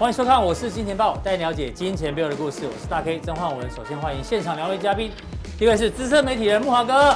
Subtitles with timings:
[0.00, 2.62] 欢迎收看，我是金钱豹，带你了解金钱背后的故事。
[2.64, 3.70] 我是大 K 曾焕文。
[3.70, 5.12] 首先欢迎现场两位嘉宾，
[5.58, 7.14] 第一位是资深媒体人木华哥，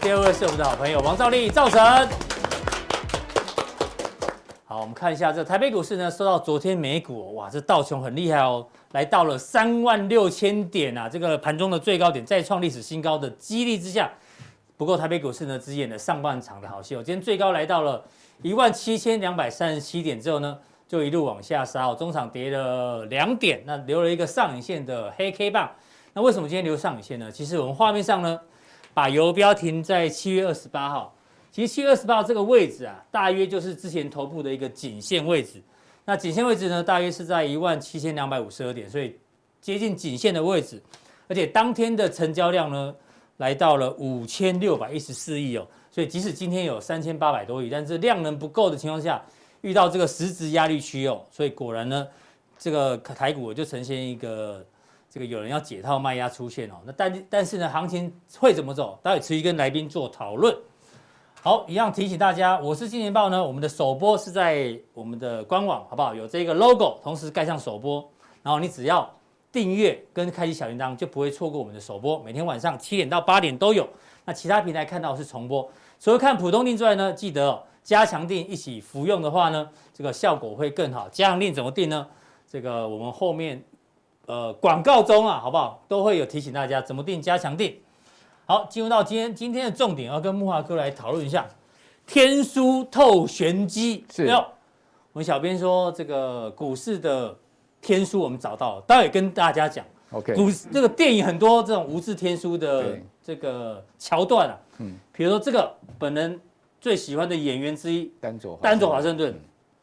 [0.00, 1.80] 第二位是我们的好朋友王兆立兆成。
[4.64, 14.10] 好，我们看一下这台北股市呢，受到昨天美股、哇，这道琼很厉害哦，来到了三万六千点啊，这个盘中的最高点再创历史新高的激励之下。
[14.76, 17.02] 不过台北股市呢，只演了上半场的好戏哦。
[17.04, 18.04] 今天最高来到了
[18.42, 21.96] 一万七千两百三十七点之后呢，就一路往下杀哦。
[21.98, 25.70] 中场跌了两点，那留了一个上影线的黑 K 棒。
[26.12, 27.30] 那为什么今天留上影线呢？
[27.30, 28.40] 其实我们画面上呢，
[28.94, 31.14] 把游标停在七月二十八号。
[31.50, 35.62] 其实七月二十八号这个位置啊，大约就是之前头部的一个颈线位置。
[36.04, 39.18] 那颈线位置呢，大约是在一万七千两百五十二点，所以
[39.60, 40.82] 接近颈线的位置。
[41.28, 42.94] 而且当天的成交量呢，
[43.38, 45.66] 来到了五千六百一十四亿哦，
[45.96, 49.18] 所以即使今天有三千八百多亿，但是量能不够的情况下，
[49.62, 52.06] 遇到这个实质压力区哦，所以果然呢，
[52.58, 54.62] 这个台股就呈现一个
[55.08, 56.74] 这个有人要解套卖压出现哦。
[56.84, 58.98] 那但但是呢，行情会怎么走？
[59.02, 60.54] 待会持续跟来宾做讨论。
[61.40, 66.14] 好，一样提醒大家，我是金钱报呢，我们的首播是在我们的官网，好不好？
[66.14, 68.06] 有这个 logo，同时盖上首播，
[68.42, 69.10] 然后你只要。
[69.52, 73.88] 订阅跟开启小铃铛就不会错过我们的首播，每天晚上七点到八点都有。
[74.26, 75.66] 那其他平台看到是重播，
[75.98, 81.08] 除了看普通定之外呢，记得哦，加强定一起服用的话呢，这个效果会更好。
[81.10, 82.06] 加强定怎么定呢？
[82.50, 83.62] 这个我们后面
[84.26, 85.82] 呃广告中啊，好不好？
[85.88, 87.76] 都会有提醒大家怎么定加强定。
[88.44, 91.46] 好，进入到今天今天的重点，要跟木华哥来讨论一下
[92.06, 94.04] 天书透玄机。
[94.12, 94.38] 是，没有，
[95.12, 97.36] 我们小编说这个股市的。
[97.82, 99.84] 天书我们找到了，待会跟大家讲。
[100.10, 106.40] OK，股这个电影很多这种无字天书的这个桥段啊，嗯，比如说这个本人
[106.80, 109.34] 最喜欢的演员之一丹佐丹佐华盛顿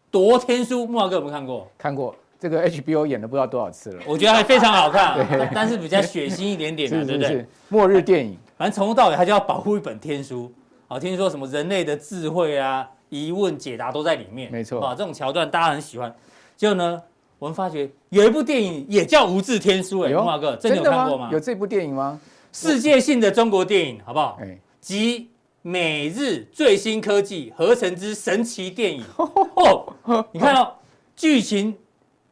[0.09, 1.67] 夺天书，木华哥有没有看过？
[1.77, 4.03] 看过，这个 HBO 演了不知道多少次了。
[4.07, 7.45] 我觉得还非常好看， 但是比较血腥一点点 的，对不对？
[7.67, 10.49] 末日电影，反正从头到尾他就要保护一本天书。
[10.87, 14.79] 好，听说什么人类的智慧啊、疑问解答都在里面，没错。
[14.79, 16.15] 啊，这种桥段大家很喜欢。
[16.55, 17.01] 就呢。
[17.39, 21.29] 我们发觉有一部电影也叫《无字天书》哎，木华哥，真的有看过吗？
[21.29, 22.17] 有这部电影吗？
[22.53, 24.37] 世界性的中国电影，好不好？
[24.41, 25.29] 哎，集
[25.63, 30.25] 美日最新科技合成之神奇电影 哦！
[30.31, 30.71] 你看哦
[31.15, 31.75] 剧情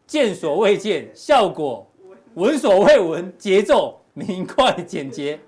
[0.06, 1.86] 见所未见，效果
[2.36, 5.40] 闻所未闻，节奏明快简洁，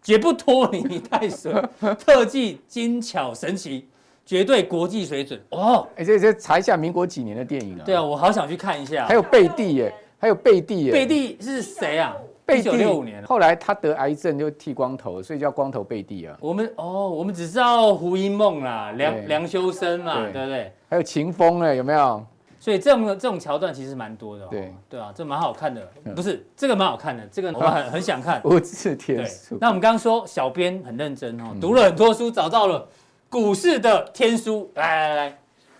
[0.00, 1.52] 绝不拖泥带水，
[1.98, 3.86] 特技精巧神奇。
[4.26, 5.88] 绝对国际水准哦！
[5.96, 7.82] 哎，这这查一下民国几年的电影啊？
[7.84, 9.04] 对啊，我好想去看一下。
[9.08, 10.92] 还有贝蒂耶，还有贝蒂耶。
[10.92, 12.16] 贝蒂是谁啊？
[12.56, 16.36] 一九六五年，后来他得癌症就剃光头，所以叫光头贝蒂啊。
[16.40, 20.72] 我们哦，我们只知道胡因梦啦，梁梁修身嘛，对不对？
[20.88, 22.24] 还有秦风哎，有没有？
[22.58, 24.46] 所以这种这种桥段其实蛮多的。
[24.48, 25.86] 对对啊，这蛮好看的。
[26.14, 28.40] 不是这个蛮好看的，这个我很很想看。
[28.44, 29.56] 无字天书。
[29.60, 32.86] 那我们刚刚说小编很认真哦，读了很多书，找到了。
[33.30, 35.38] 股市的天书，来来来，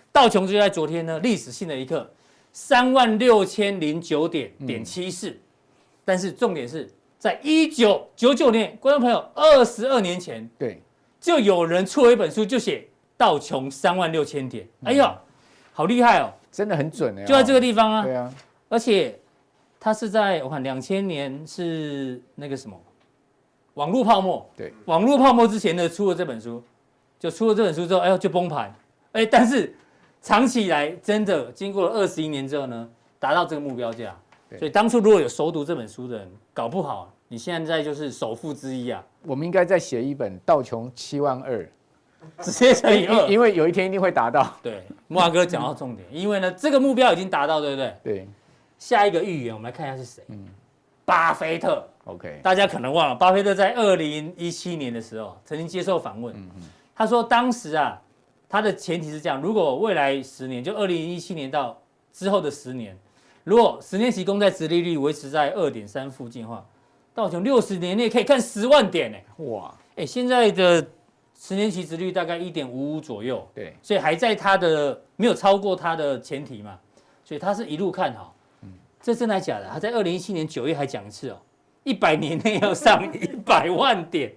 [0.09, 2.09] 道琼就在昨天呢，历史性的一刻，
[2.53, 5.37] 三万六千零九点点七四，
[6.11, 10.81] 但是重点是在一九九九年，观众朋友，二十二年前，对，
[11.21, 12.85] 就有人出了一本书，就写
[13.15, 15.17] 道琼三万六千点，哎呀，
[15.71, 18.33] 好厉害哦，真的很准哎，就在这个地方啊，对啊，
[18.67, 19.17] 而且
[19.79, 22.77] 他是在我看两千年是那个什么
[23.75, 26.61] 网络泡沫，对，网络泡沫之前呢出了这本书。
[27.17, 28.75] 就出了这本书之后，哎呦就崩盘，
[29.13, 29.73] 哎，但是
[30.21, 34.13] 长期以来真的经过了二十一年之后呢，达到这个目标价。
[34.57, 39.03] 所以当初如果有熟读这本书的人，搞不好你现在就是首富之一啊。
[39.23, 41.69] 我们应该再写一本道琼七万二，
[42.39, 44.53] 直接乘以二，因为有一天一定会达到。
[44.61, 47.95] 对，慕驊哥讲到重点，因为呢这个目标已经达到，对不对？
[48.03, 48.27] 对。
[48.77, 50.23] 下一个预言，我们来看一下是谁？
[50.29, 50.47] 嗯，
[51.05, 51.87] 巴菲特。
[52.05, 56.35] OK，大家可能忘了，巴菲特在二零一七年的时候曾经接受访问。
[56.35, 56.63] 嗯嗯。
[56.95, 58.01] 他说：“当时啊，
[58.49, 61.79] 他的前提是这样：如果未来十年，就二零一七年到
[62.11, 62.97] 之后的十年，
[63.43, 66.65] 如果十年期公债殖利率维持在二点三附近的话，
[67.13, 69.17] 道琼六十年内可以看十万点呢。
[69.45, 70.85] 哇，哎，现在的
[71.37, 76.79] 十年期殖率大概一点五五左右，对，所以还在它的没有超过它的前提嘛，
[77.23, 78.35] 所以它是一路看好。
[78.61, 78.69] 嗯，
[79.01, 79.67] 这真的还假的？
[79.67, 81.37] 他在二零一七年九月还讲一次哦，
[81.83, 84.31] 一百年内要上 一百万点。”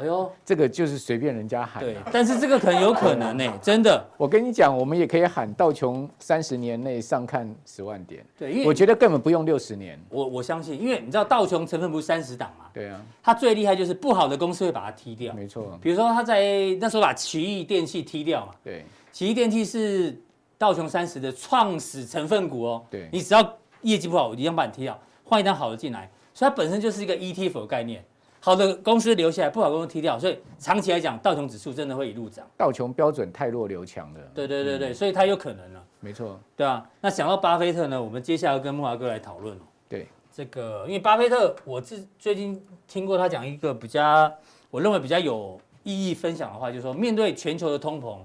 [0.00, 1.82] 哎呦，这个就是随便人家喊。
[1.82, 4.02] 对，但是这个可能有可能呢， 真的。
[4.16, 8.24] 我跟你讲，我们也可以喊道琼三十年内上看十万点。
[8.38, 10.00] 对，因为我觉得根本不用六十年。
[10.08, 12.66] 我我相信，因为你知道道琼成分不是三十档嘛？
[12.72, 13.00] 对啊。
[13.22, 15.34] 它最厉害就是不好的公司会把它踢掉。
[15.34, 15.78] 没错。
[15.82, 16.42] 比如说他在
[16.80, 18.52] 那时候把奇异电器踢掉嘛。
[18.64, 18.84] 对。
[19.12, 20.18] 奇异电器是
[20.56, 22.82] 道琼三十的创始成分股哦。
[22.90, 26.10] 对，你只要业绩不好，我一样把你踢掉，换一张好的进来。
[26.32, 28.02] 所以它本身就是一个 ETF 的概念，
[28.40, 30.18] 好的公司留下来，不好公司踢掉。
[30.18, 32.46] 所以长期来讲，道琼指数真的会一路涨。
[32.56, 34.20] 道琼标准太弱留强了。
[34.34, 35.84] 对对对对，嗯、所以它有可能了。
[36.00, 36.40] 没错。
[36.56, 39.60] 对啊，那想到巴菲特呢，我们接下来跟木华哥来讨论哦。
[39.88, 44.32] 对，这个因为巴菲特，我自最近听过他讲一个比较，
[44.70, 48.20] 我认为比较有意义分享的话，就是说面对全球的通膨，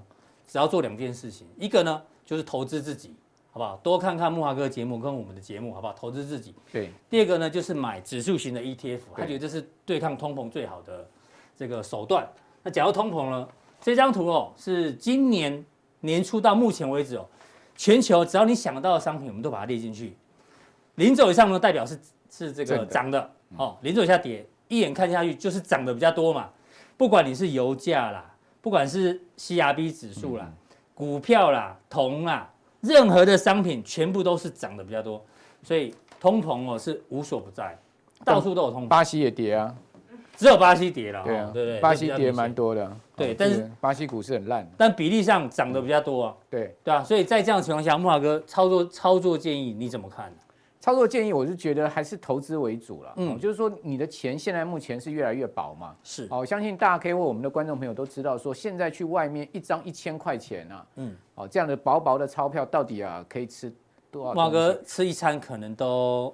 [0.46, 3.14] 只要做两件事情，一个呢就是投资自己。
[3.56, 3.76] 好不好？
[3.82, 5.94] 多看看木华哥的节目跟我们的节目，好不好？
[5.94, 6.54] 投资自己。
[6.70, 6.90] 对。
[7.08, 11.08] 第二个呢，就是买指数型的 ETF，他觉得这是对抗通膨最好的
[11.56, 12.28] 这个手段。
[12.62, 13.48] 那讲到通膨呢，
[13.80, 15.64] 这张图哦，是今年
[16.00, 17.26] 年初到目前为止哦，
[17.74, 20.14] 全球只要你想到的商品，我们都把它列进去。
[20.96, 21.98] 零轴以上呢，代表是
[22.28, 26.50] 是这个涨的哦，零轴以下跌，一眼看下去就是涨的比较多嘛。
[26.98, 30.54] 不管你是油价啦，不管是 CRB 指数啦，嗯、
[30.94, 32.52] 股票啦，铜啦。
[32.86, 35.22] 任何的商品全部都是涨得比较多，
[35.62, 37.76] 所以通膨哦是无所不在，
[38.24, 38.88] 到处都有通膨。
[38.88, 39.74] 巴西也跌啊，
[40.36, 41.22] 只有巴西跌了。
[41.24, 42.96] 对啊，对对，巴西跌蛮多的。
[43.14, 46.34] 对，但是巴西股市很烂，但比例上涨得比较多啊。
[46.50, 50.32] 对对啊，所以在这样的情况下，木华哥操作操作建议你怎么看？
[50.86, 53.12] 操作建议，我是觉得还是投资为主了。
[53.16, 55.96] 嗯，就是说你的钱现在目前是越来越薄嘛。
[56.04, 56.28] 是。
[56.28, 63.74] 好，我相信大家可以或我们的观众朋友都知道，说现在去外面一张一千块钱啊，嗯，哦，这样的薄薄的钞票到底啊可以吃
[64.12, 64.32] 多少？
[64.32, 66.32] 慕驊哥吃一餐可能都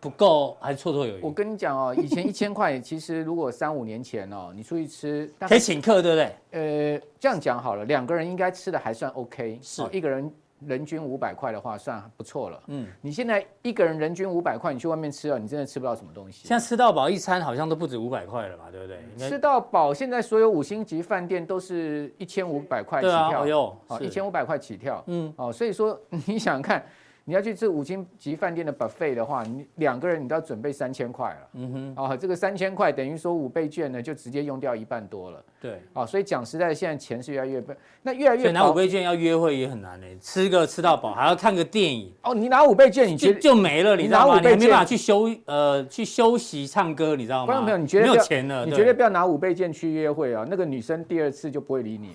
[0.00, 1.20] 不够，还绰绰有余。
[1.22, 6.98] 我跟你讲哦，以前一千块，其实如果三五年前哦，你出去吃可以请客，对不对？
[6.98, 10.28] 呃，这样讲好了，两个人应该吃的还算 OK，是一个人。
[10.66, 12.62] 人均五百块的话，算不错了。
[12.68, 16.46] 嗯，你现在一个人人均五百块，你去外面吃啊，你真的吃不到什么东西。
[16.46, 19.28] 现在吃到饱一餐好像都不止五百块了吧，对不对？
[19.28, 23.44] 吃到饱，现在所有五星级饭店都是一千五百块起跳。
[23.44, 23.56] 对啊，
[23.88, 25.02] 哦，一千五百块起跳。
[25.06, 26.84] 嗯，哦，所以说 你想看。
[27.24, 31.48] 你要去吃五星级饭店的 buffet 的话，你两个人你都要准备三千块了。
[31.54, 35.40] 嗯哼，哦，这个三千块等于说五倍券呢，就直接用掉一半多了。
[35.60, 37.76] 对，哦，所以讲实在，现在钱是越来越笨。
[38.02, 42.12] 那越来越拿五倍券要约会也很难呢，吃个吃到饱还要看个电影。
[42.22, 44.40] 哦，你拿五倍券，你觉得就没了，你知道吗？
[44.40, 47.46] 你还没办法去休呃去休息唱歌，你知道吗？
[47.46, 48.66] 观众朋友，你觉得没有钱了？
[48.66, 52.12] 你绝对不要拿五倍券去约会啊，那个女生第二次就不会理你。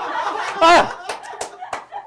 [0.60, 0.88] 哎呀，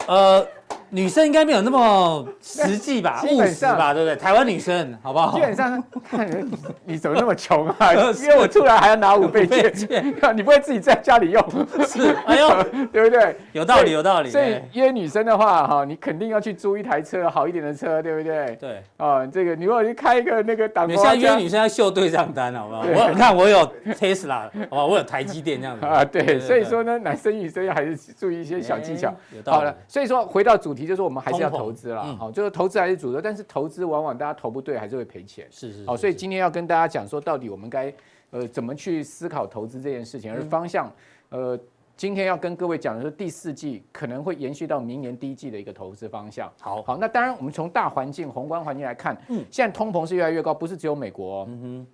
[0.07, 0.47] 呃。
[0.93, 4.15] 女生应该没有那么实际吧，务实吧，对不对？
[4.17, 5.33] 台湾女生，好不好？
[5.33, 6.51] 基本上看人，
[6.83, 7.93] 你怎么那么穷啊？
[8.21, 9.73] 因为我出来还要拿五倍券，
[10.35, 11.41] 你不会自己在家里用？
[11.88, 13.38] 是，哎呦， 对不对？
[13.53, 14.29] 有道理，有道理。
[14.29, 18.57] 所以约女生的话，哈，你肯定要去租一台车，好一点的车，对不对？
[18.59, 18.83] 对。
[18.97, 22.81] 啊，这个你如果去开一个那个档，你现在约女生要秀对账单，好不好？
[22.81, 23.59] 我看我有
[23.97, 26.03] Tesla，好吧，我有台积电这样子啊。
[26.03, 29.13] 对，所以说呢，男生女生要还是注意一些小技巧。
[29.45, 30.80] 好了，所以说回到主题。
[30.85, 35.47] 就是我们还是要投资啦，好，就是投资还是主流，但是投资往往大家投不对，还是会赔钱。
[35.49, 37.93] 是是，好，所以今天要跟大家讲说，到底我们该
[38.31, 40.91] 呃怎么去思考投资这件事情，而方向，
[41.29, 41.59] 呃，
[41.97, 46.51] 今天要跟各位讲的是第四季可能会延续到明年第一季的一个投资方向。
[46.59, 51.88] 好，好，那当然我们从大环境、宏观环境来看，嗯，现在通膨是越来越高，不是只有美国，嗯哼。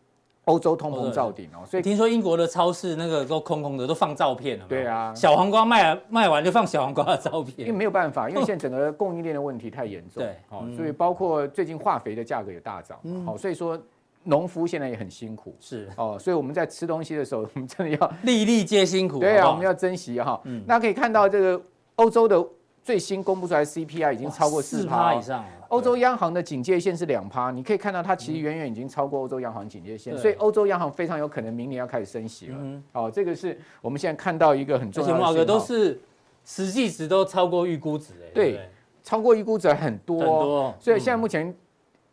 [0.48, 4.66] 欧洲通膨造顶哦，所以听说英国的超市那个都空空的，都放照片了。
[4.68, 7.60] 对啊，小黄瓜卖卖完就放小黄瓜的照片。
[7.60, 10.24] 因为没有办法，因为 现在整个供应链的问题太严重。
[10.24, 12.98] 对，好，所以包括最近化肥的价格也大涨。
[13.26, 13.78] 好，所以说
[14.24, 15.54] 农夫现在也很辛苦。
[15.60, 19.20] 是哦，所以我们在吃东西的时候，我们真的要粒粒皆辛苦。
[19.20, 20.40] 对啊，我们要珍惜哈。
[20.46, 21.62] 嗯，那可以看到这个
[21.96, 22.44] 欧洲的。
[22.88, 25.50] 最新公布出来 CPI 已经超过四趴以上了。
[25.68, 32.58] 欧洲央行的警戒线是两趴，你可以看到它其实远远已经超过欧洲央行警戒线，所以欧洲央行非常有可能明年要开始升息了。
[32.94, 35.26] 好，这个是我们现在看到一个很重要的。
[35.26, 36.00] 而且都是
[36.46, 38.62] 实际值都超过预估值，对，
[39.04, 40.20] 超过预估值很多。
[40.20, 40.74] 很多。
[40.80, 41.54] 所以现在目前。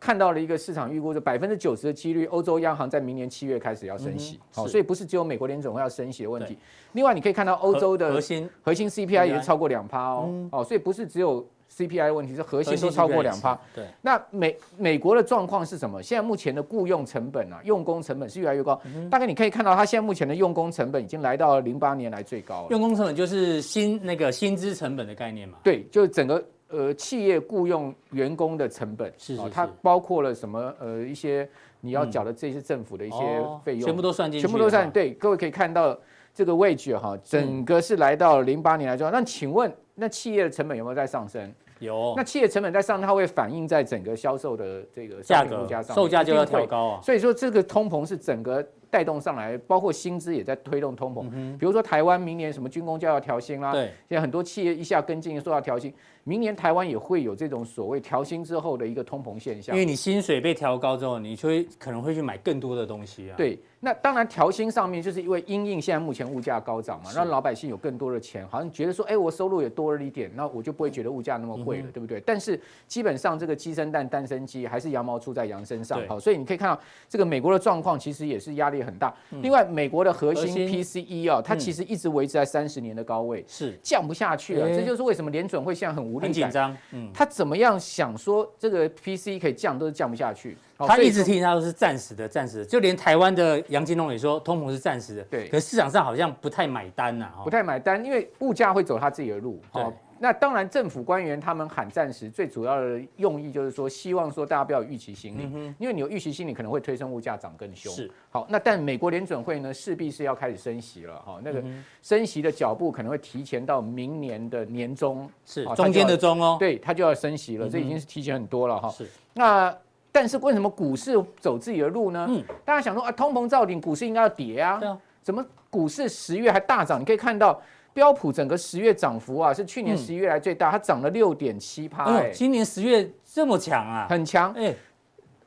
[0.04, 6.58] 看到了一个市场预估，就百分之九十的几率，欧洲央行在明年七月开始要升息，好，所以不是只有美国联总会要升息的问题。
[6.92, 11.42] 另外，你可以看到欧洲的核心核心 CPI 也是超过两趴哦，哦，所以不是只有
[11.74, 13.58] CPI 的问题，是核心都超过两趴。
[13.74, 16.02] 对，那美美国的状况是什么？
[16.02, 18.78] 现在目前的雇佣成本啊，用工成本是越来越高。
[19.10, 22.66] 大概你可以看到，它现在目前的用工成本已经来到了零八年来最高了。
[22.68, 25.56] 用工成本就是薪那个薪资成本的概念嘛？
[25.62, 26.44] 对，就是整个。
[26.68, 30.74] 呃，企业雇佣员工的成本是，它包括了什么？
[30.80, 31.48] 呃，一些
[31.80, 33.18] 你要缴的这些政府的一些
[33.64, 34.90] 费用，全部都算进去，全部都算。
[34.90, 35.96] 对，各位可以看到
[36.32, 41.52] 这个 wage 哈，整个是来到零八年来说，那请问那企业的成本有没有在上升？
[41.78, 42.14] 有。
[42.16, 47.00] 那企业成本在上，它会反映在整个销售的这个价格、售价就要调高啊。
[47.02, 48.66] 所以说，这个通膨是整个。
[48.90, 51.28] 带动上来，包括薪资也在推动通膨。
[51.58, 55.92] 比如说台湾明年什么军工就要调薪啦，对，现在很多企业一下跟进说要调薪。
[56.24, 63.36] 明年台湾也会有这种所谓调薪之后的一个通膨现象，因为你薪水被调高之后，你就会可能会去买更多的东西啊。
[63.36, 72.18] 对，那当然调薪上面就是因为因应现在目前物价高涨嘛，让老百姓有更多的钱，好像觉得说，哎，我收入也多了一点，那我就不会觉得物价那么贵了，嗯、对不对？
[72.24, 76.00] 但是基本上这个鸡生蛋，蛋生鸡，还是羊毛出在羊身上。
[76.08, 79.14] 好，所以你可以看到这个美国的状况其实也是压力很大。
[79.32, 84.66] 嗯、另外，美国的核心 PCE 啊、哦，它其实一直维持在三十年的高位，是降不下去了。
[84.68, 86.74] 这就是为什么联准会现在很无力感，很紧张。
[86.92, 90.56] 嗯，他怎么样想说这个 PCE 可以降，都是降不下去。
[90.78, 92.64] 他一直听他都是暂时的，暂时的。
[92.64, 95.22] 就连台湾的杨金龙也说通膨是暂时的。
[95.24, 99.60] 对，可是市场上好像不太买单呐，不太买单，因为物价会走他自己的路。
[99.72, 99.82] 对。
[100.20, 107.92] 那当然，政府官员他们喊暂时，最主要的用意就是说，希望说大家不要有预期心理，嗯、因为你有预期心理，可能会推升物价涨更凶。
[107.92, 111.62] 是，好，那但美国联准会呢，势必是要开始升息了哈，那个
[112.00, 118.88] 升息的脚步可能会提前到明年的年中，是中间的中哦，对，它就要升息了，这已经是提前很多了哈。
[118.88, 119.76] 是，那
[120.14, 122.24] 但是为什么股市走自己的路呢？
[122.30, 127.00] 嗯，大家想说啊，通膨造顶，股市应该要跌啊，对啊，怎么股市十月还大涨？
[127.00, 127.60] 你可以看到。
[127.92, 132.02] 标普整个十月涨幅啊，是去年十一月来最大，它涨了六点七趴。
[132.06, 134.52] 哎，今年十月这么强啊，很强。
[134.54, 134.74] 哎，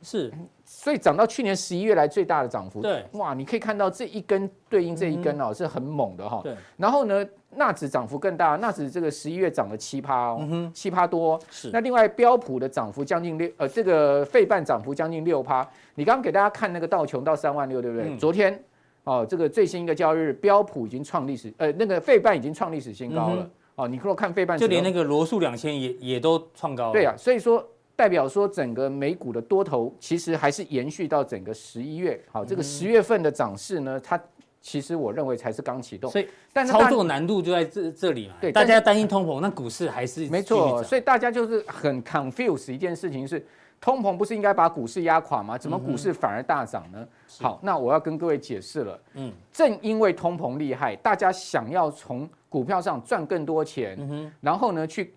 [0.01, 0.33] 是，
[0.69, 2.81] 所以涨到去年十一月来最大的涨幅。
[2.81, 6.41] 对，哇，你可以看到这一根对应这一根哦，是很猛的哈。
[6.43, 6.53] 对。
[6.75, 11.39] 然后呢，纳指涨幅更大，纳指这个十一月涨了七趴哦，七趴多。
[11.49, 11.69] 是。
[11.71, 15.67] 那另外标普的涨幅将近六，呃，这个费半涨幅将近六趴。
[15.95, 18.15] 你刚刚给大家看那个道琼到三万六，对不对？
[18.17, 18.61] 昨天。
[19.05, 23.41] 哦，这个最新一个交易日，标普已经创历史，呃，那个费半已经创历史新高了。
[23.41, 26.91] 嗯、哦，你如果看费半，就连那个罗素两千也也都创高了。
[26.91, 27.65] 对啊，所以说
[27.97, 32.17] 代表说整个美股的多头其实还是延续到整个十一月。
[32.31, 34.17] 好、哦，这个十月份的涨势呢，它
[34.61, 36.11] 其实我认为才是刚启动。
[36.11, 38.35] 所以，但操作难度就在这这里嘛。
[38.39, 40.83] 对，大家担心通膨，那股市还是没错。
[40.83, 43.43] 所以大家就是很 confuse 一件事情是。
[43.79, 45.55] 通膨不是应该把股市压垮吗？
[45.55, 46.97] 怎么股市反而大涨呢？
[46.99, 47.07] 嗯、
[47.41, 48.99] 好，那我要跟各位解释了。
[49.13, 55.13] 嗯，正因为通膨厉害，大家想要从股票上赚更多钱，嗯、然后呢去。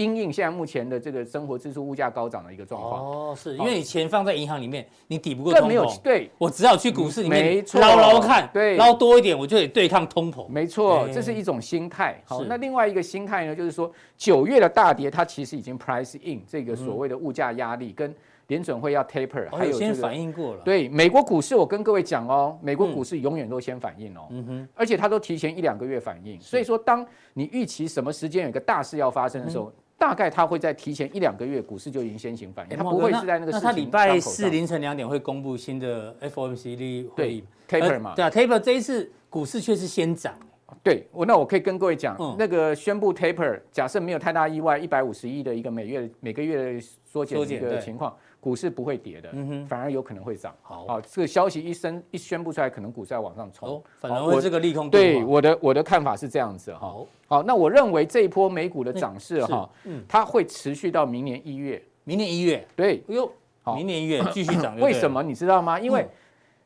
[0.00, 3.04] 因应现在目前的这个生活支出物价高涨的一个状况。
[3.04, 12.18] 哦，是因为你钱放在银行里面，你抵不过通膨，没有对，我只好去股市里面捞捞看，对，捞多一点我就得对抗通膨，没错，这是一种心态。
[12.24, 18.14] 好，那另外一个心态呢，就是说九月的大跌，它其实已经 price in 这个所谓的物价压力跟。
[18.46, 20.62] 联准会要 taper，还有先反应过了。
[20.64, 24.26] 对，美国股市，我跟各位讲哦，美国股市永远都先反应哦，
[24.74, 26.36] 而且它都提前一两个月反应。
[26.40, 33.52] 所以说，当你预期什么时间有一个大事要发生的时候，大概它会在提前一两个月，股市就已经先行反应，它不会是在那个。
[33.52, 38.14] 那它礼拜四凌晨两点会公布新的 FOMC 会议，taper 嘛？
[38.16, 40.34] 对啊，taper 这一次股市却是先涨。
[40.82, 48.16] 对，我那我可以跟各位讲，那个宣布 taper，假设没有太大意外，一百五十亿的一个每月每个月的缩减的一个情况。
[48.40, 49.30] 股市不会跌的，
[49.68, 50.54] 反而有可能会涨。
[50.62, 53.68] 好，好，这个消息一声一宣布出来，可能股市要往上冲。
[53.68, 54.88] 哦，反而会这个利空。
[54.88, 56.78] 对，我的我的看法是这样子哈。
[56.80, 61.80] 好，好，那我认为这一波美股的涨势哈，嗯，它会持续到明年一月。
[62.04, 63.30] 明年一月，对，哎呦，
[63.76, 64.74] 明年一月 继续涨。
[64.80, 65.78] 为什么你知道吗？
[65.78, 66.06] 因为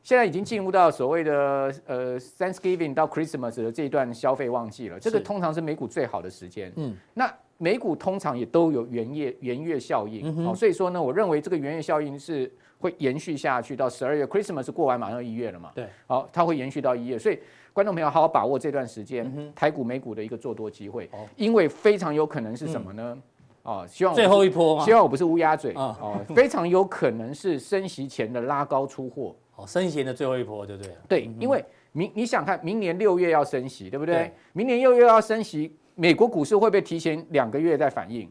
[0.01, 6.71] 现在已经进入到所谓的呃 Thanksgiving 到 Christmas 的这一段消费旺季了，这个通常是美股最好的时间。
[6.77, 7.31] 嗯，那。
[7.57, 17.39] 美股通常也都有元月元月效应，好、所以说呢，我认为这个元月效应是会延续下去到十二月，Christmas 过完马上一月了嘛，对，好，它会延续到一月，所以
[17.71, 23.17] 观众朋友好好把握这段时间，嗯、台股美股的一个做多机会，哦、因为非常有可能是什么呢？
[23.63, 30.93] 哦、嗯，希望最后一波，希望我不是乌鸦嘴，哦，哦，非常有可能是升息前的拉高出货，哦，升息前的最后一波，对不对？
[31.07, 34.15] 对，因为明你想看明年六月要升息，对不对？
[34.15, 34.31] 对。
[34.51, 35.73] 明年六月要升息。
[35.95, 38.29] 美国股市会不会提前两个月再反应？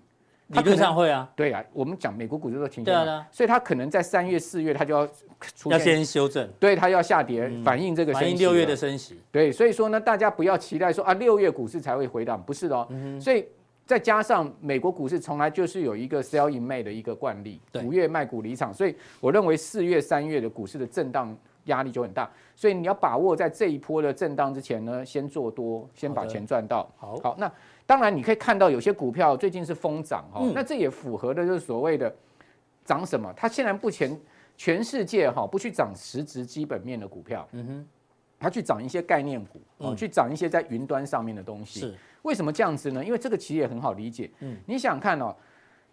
[0.49, 1.29] 理论上会啊。
[1.35, 2.85] 对啊，我们讲美国股市都提前。
[2.85, 3.27] 对啊。
[3.33, 6.47] 所以它可能在三月、四月，它就要出现要先修正。
[6.61, 8.25] 对，它要下跌，反映这个升息。
[8.27, 9.19] 反映六月的升息。
[9.33, 12.87] 对，所以说呢，大家不要期待说啊，六月股市才会回档，不是的哦。
[13.19, 13.47] 所以
[13.87, 22.31] 再加上美国股市从来就是有一个 sell in May 的一个惯例，五月卖股离场，所以我认为四月、三月的股市的震荡压力就很大。
[22.55, 26.89] 所以你要把握在这一波的震荡之前呢，先做多，先把钱赚到。
[26.97, 27.51] 好，好，那。
[27.87, 32.11] 当然，你可以看到有些股票最近是疯涨哈，那这也符合的就是所谓的
[32.83, 33.31] 涨什么？
[33.37, 34.19] 它现在目前
[34.57, 37.87] 全世界哈不去涨实质基本面的股票，嗯哼，
[38.39, 41.81] 它去涨一些概念股，哦，去涨一些在云端上面的东西。
[41.81, 43.05] 是为什么这样子呢？
[43.05, 44.31] 因为这个其实也很好理解。
[44.41, 45.37] 嗯，你想看哦，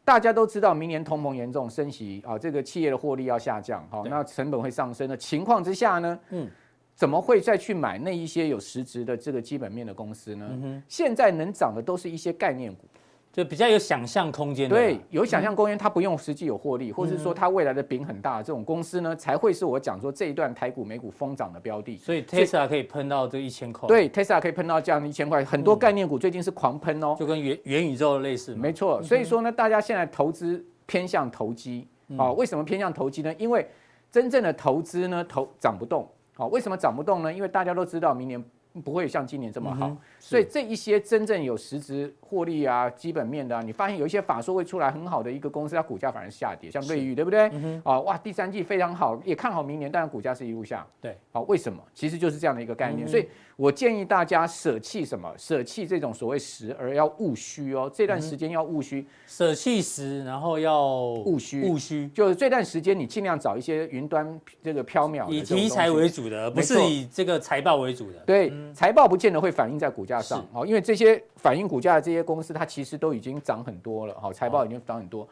[0.04, 6.50] 大家都知道明年通膨严重，升息啊，这个企业的获利要下降，好，那成本会上升的情况之下呢，嗯。
[6.94, 10.48] 怎么会再去买那一些有实质的这个基本面的公司呢？
[10.52, 12.86] 嗯、现在能涨的都是一些概念股。
[13.32, 21.96] 就比较有想象空间，对，有想象空间，它不用实际有获利，或者是说它未来的饼很大，这种公司呢，才会是我讲说这一段台股、美股疯涨的标的。
[21.96, 28.54] 所以 Tesla 可以喷到这一千块，对，Tesla 可以喷到这样一千块，很多概念股最近是狂喷哦，就跟元元宇宙类似。
[28.54, 33.34] 没错，所以说呢，大家现在投资偏向投机，啊，为什么偏向投机呢？
[33.38, 33.66] 因为
[34.12, 37.32] 真正的投资呢，投涨不动，好，为什么涨不动呢？
[37.32, 38.44] 因为大家都知道明年。
[38.84, 47.52] 不会像今年这么好，所以这一些真正有实质获利啊、基本面的啊，你发现有一些法说会出来很好的一个公司，它股价反而下跌，像瑞昱，对不对？
[47.84, 50.86] 啊，哇，第三季非常好，也看好明年，但是股价是一路下。
[51.02, 51.82] 对，好，为什么？
[51.94, 53.28] 其实就是这样的一个概念，所以。
[53.58, 55.32] 我建议大家舍弃什么？
[55.38, 57.92] 舍弃这种所谓实，而要务虚哦。
[57.94, 61.62] 这段时间要务虚，舍弃实，然后要务虚。
[61.70, 68.18] 务虚就是这段时间你尽量找一些云端这个飘渺，以题材为主的，不是以这个财报为主的。
[68.26, 75.28] 对，财报不见得会反映在股价上，好，因为这些反映股价的这些公司，它其实都已经涨很多了，好，财报已经涨很多。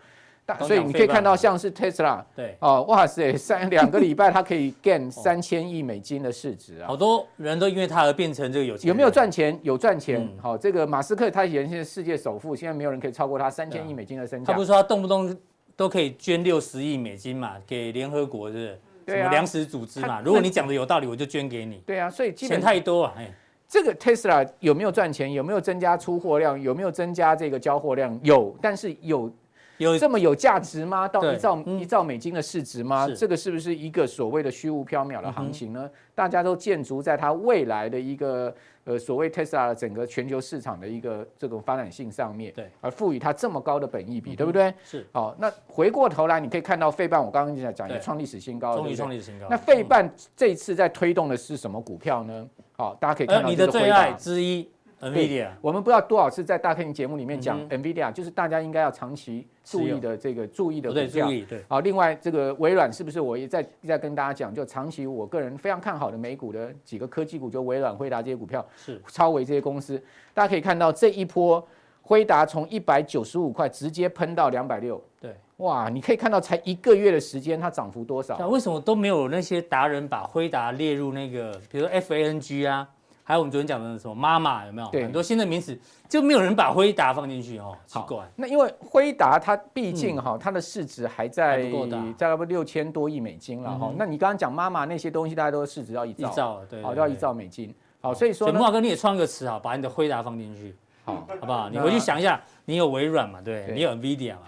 [0.61, 6.87] 所以你可以看到，像是 Tesla，对，哦，哇塞，三两个 礼拜它可以 gain 三千亿美金的市值啊！
[6.87, 8.87] 好多人都因为它而变成这个有钱。
[8.87, 9.59] 有没有赚钱？
[9.61, 10.27] 有赚钱。
[10.41, 14.51] 好，这个马斯克他原先世界首富，现在没有人可以超过他三千亿美金的身价。
[14.51, 15.37] 他不是说他动不动
[15.75, 18.75] 都可以捐六十亿美金嘛，给联合国是
[19.09, 20.21] 什么粮食组织嘛？
[20.21, 21.81] 如果你讲的有道理，我就捐给你。
[21.85, 23.13] 对啊，所以钱太多啊！
[23.17, 23.29] 哎，
[23.67, 25.33] 这个 Tesla 有没有赚钱？
[25.33, 26.61] 有没有增加出货量？
[26.61, 28.17] 有没有增加这个交货量？
[28.23, 29.31] 有，但是有。
[29.77, 31.07] 有这么有价值吗？
[31.07, 33.07] 到一兆一兆美金的市值吗？
[33.15, 35.89] 这个是不是一个所谓的虚无缥缈的行情呢？
[36.13, 38.53] 大家都建筑在它未来的一个
[38.85, 44.73] 呃所谓特斯拉的整个全球市场的一个这种发展性上面，对，而赋予它这么高的本益比，对不对？
[44.83, 45.05] 是。
[45.11, 49.47] 好，那回过头来，你可以看到费半，我刚刚讲讲也创历史新高，终于创历史新高。
[49.49, 52.47] 那费半这一次在推动的是什么股票呢？
[52.77, 54.69] 好，大家可以看到你的最爱之一。
[55.01, 61.27] NVIDIA，我们不知道多少次在大 K 节目里面讲 NVIDIA，就是大家应该要长期注意的这个注意的股票。
[61.47, 70.01] 对，好，另外这个微软是不是我也在在跟大家讲，就长期我个人非常看好的美股的几个科技股，就微软、辉达这些股票，是超微这些公司。
[70.33, 71.65] 大家可以看到这一波，
[72.01, 75.01] 辉达从一百九十五块直接喷到两百六。
[75.21, 78.35] 对，哇，你可以看到才一个月的时间，它涨幅多少？
[78.37, 82.89] 那为什么都没有那些达人把辉达列入那个，比如说 FANG 啊？
[83.29, 84.87] 还有我们昨天讲的什么妈妈有没有？
[84.89, 88.27] 对，很多新的名词就没有人把辉达放进去哦，奇怪。
[88.35, 91.69] 那因为辉达它毕竟哈，它的市值还在
[92.17, 93.93] 差不多六千多亿美金了哈。
[93.95, 97.71] 那你刚刚讲妈妈那些东西，大家都市值要一兆，对，好，要一兆美金。
[98.01, 101.69] 好，所以说木华哥你也创个词哈，把你的辉达放进去，好，好不好？
[101.69, 103.39] 你回去想一下，你有微软嘛？
[103.41, 104.41] 对，你有 NVIDIA 嘛？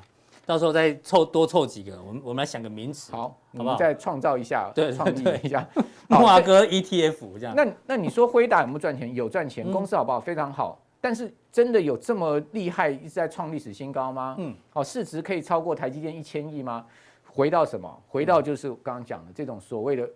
[0.51, 5.65] 到时候再凑多凑几个，我们我们来想个名词，好，我们再创造一下，对，创意一下。
[6.09, 7.55] 木华哥 ETF 这样。
[7.55, 9.15] 那那你说辉达有没有赚钱？
[9.15, 10.19] 有赚钱，公司好不好？
[10.19, 10.77] 非常好。
[10.99, 14.35] 但是真的有这么厉害，一直在创历史新高吗？
[14.39, 16.85] 嗯，哦，市值可以超过台积电一千亿吗？
[17.33, 17.89] 回到什么？
[18.09, 20.09] 回到就是刚刚讲的这种所谓的。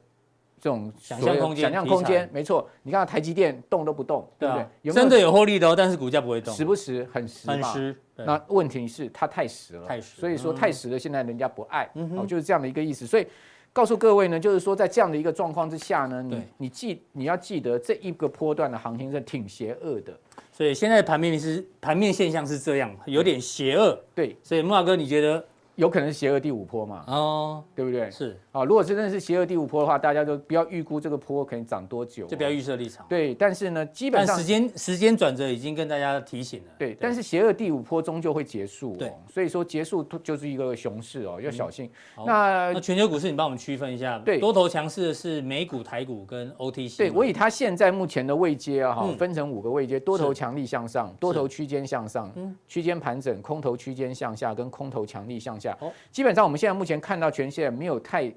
[0.60, 2.68] 这种想象空间，想象空间，没错。
[2.84, 4.92] 你看台积电动都不动，对不对？
[4.92, 7.96] 真的有获利的哦，但是股价不会动，时不时很实，很实。
[8.16, 10.20] 那问题是它太实了，太实。
[10.20, 13.06] 所以说太实了，现在人家不爱，哦，就是这样的一个意思。
[13.06, 13.28] 所以
[13.74, 20.18] 告诉各位呢，就是说在这样的一个状况之下呢，你你记你要记得这一个波段的行情是挺邪恶的。
[20.52, 24.00] 所以现在盘面是盘面现象是这样，有点邪恶。
[24.16, 25.46] 对，所以木华哥，你觉得？
[25.76, 27.04] 有可能是邪恶第五波嘛？
[27.08, 28.10] 哦，对不对？
[28.10, 33.06] 是啊，如果真的是邪恶第五波的话，大家就不要预估这个波可能涨多久，就不要预设立场。
[33.10, 36.72] 对，但是呢，基本上时间时间转折已经跟大家提醒了。
[36.78, 38.96] 对，但是邪恶第五波终究会结束。
[38.96, 41.90] 对，所以说结束就是一个熊市哦，要小心。
[42.26, 44.18] 那那全球股市，你帮我们区分一下。
[44.20, 46.98] 对，多头强势的是美股、台股跟 OTC。
[46.98, 52.32] 对，我以它现在目前的位阶啊，哈，分成五个位阶：多头强力向上，多头区间向上，
[52.68, 55.65] 区间盘整，空头区间向下，跟空头强力向下。
[56.12, 56.46] 基本上。
[56.46, 58.32] 我们现在目前看到全世界没有太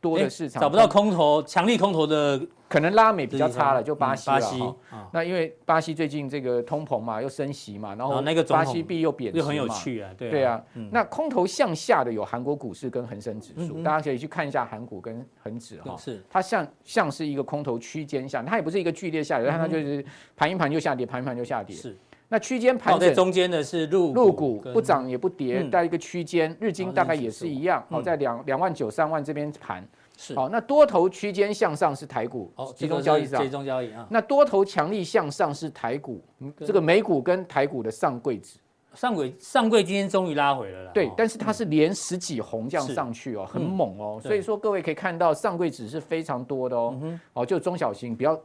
[0.00, 4.76] 多的市场找不到空头强力空头的，可能拉美比较差了，就巴西了。
[5.12, 10.10] 那因为巴西最近这个通膨嘛，又升息嘛，然后那个巴西币又贬值，又很有趣啊。
[10.18, 10.60] 对啊，
[10.90, 15.96] 那空头向下的有韩国股市跟恒生指数，大家可以去看一下韩股跟恒指哈。
[15.96, 20.04] 是它像像是一个空头区间下，它也不是一个剧烈下跌，但它就是
[20.36, 21.76] 盘一盘就下跌，盘一盘就下跌。
[21.76, 21.96] 是。
[22.34, 30.34] 那区间盘在中间的是入入股，不涨也不跌，在一个区间，日经大概也是一样，好在两两万九三万这边盘，是。
[30.34, 36.20] 好，那多头区间向上是台股，集中交易是集中交易啊，那多头强力向上是台股，
[36.58, 38.58] 这个美股跟台股的上柜子，
[38.94, 40.90] 上柜上柜今天终于拉回了啦。
[40.92, 44.20] 对，但是它是连十几红这样上去哦，很猛哦。
[44.20, 47.00] 所以说各位可以看到上柜指是非常多的哦。
[47.34, 48.36] 哦，就中小型比较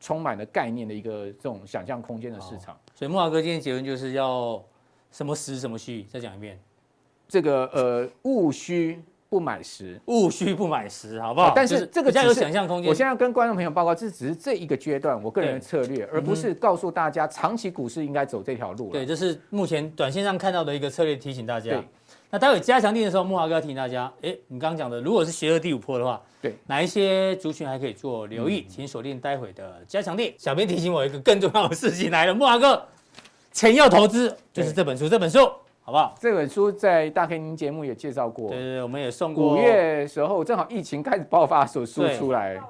[0.00, 2.76] 充满了概念的一个这种想象空间的市场。
[2.94, 4.60] 所以木华哥今天结论就是要
[5.12, 6.58] 什么实什么虚，再讲一遍。
[7.28, 9.00] 这个呃，务虚。
[9.30, 11.52] 不买实，务虚不买实，好不好？
[11.54, 12.88] 但是这个比较有想象空间。
[12.88, 18.90] 我现在要跟观众朋友报告，这只是这一个阶段我个人的策略，而不是告诉大家长期股市应该走这条路。
[18.90, 21.80] 对，这是目前短线上看到的一个策略，提醒大家。
[22.30, 28.66] 那待会加强定的时候，木华哥要提醒大家，哎，你刚刚讲的，如果是邪恶第五波的话，对，哪一些族群还可以做留意？
[28.68, 30.32] 请锁定待会的加强定。
[30.38, 32.86] 小编提醒我一个更重要的事情来了，木华哥，
[33.52, 35.50] 钱要投资就是这本书，这本书。
[35.82, 36.14] 好不好？
[36.20, 39.54] 这本书在大 K 您节目也介绍过，对对对，我们也送过。
[39.54, 42.60] 五月时候正好疫情开始爆发的时候，书出来。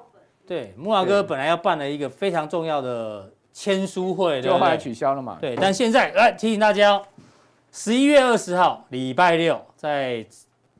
[0.47, 5.37] 对，木华哥本来要办了一个非常重要的签书会，就后来取消了嘛。
[5.39, 7.03] 对，但现在来提醒大家哦，
[7.71, 10.25] 十一月二十号礼拜六，在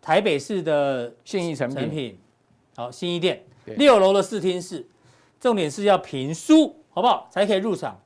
[0.01, 2.17] 台北市的信义成品，
[2.75, 3.41] 好信义店
[3.77, 4.85] 六楼的视听室，
[5.39, 7.27] 重点是要评书，好不好？
[7.31, 7.97] 才可以入场。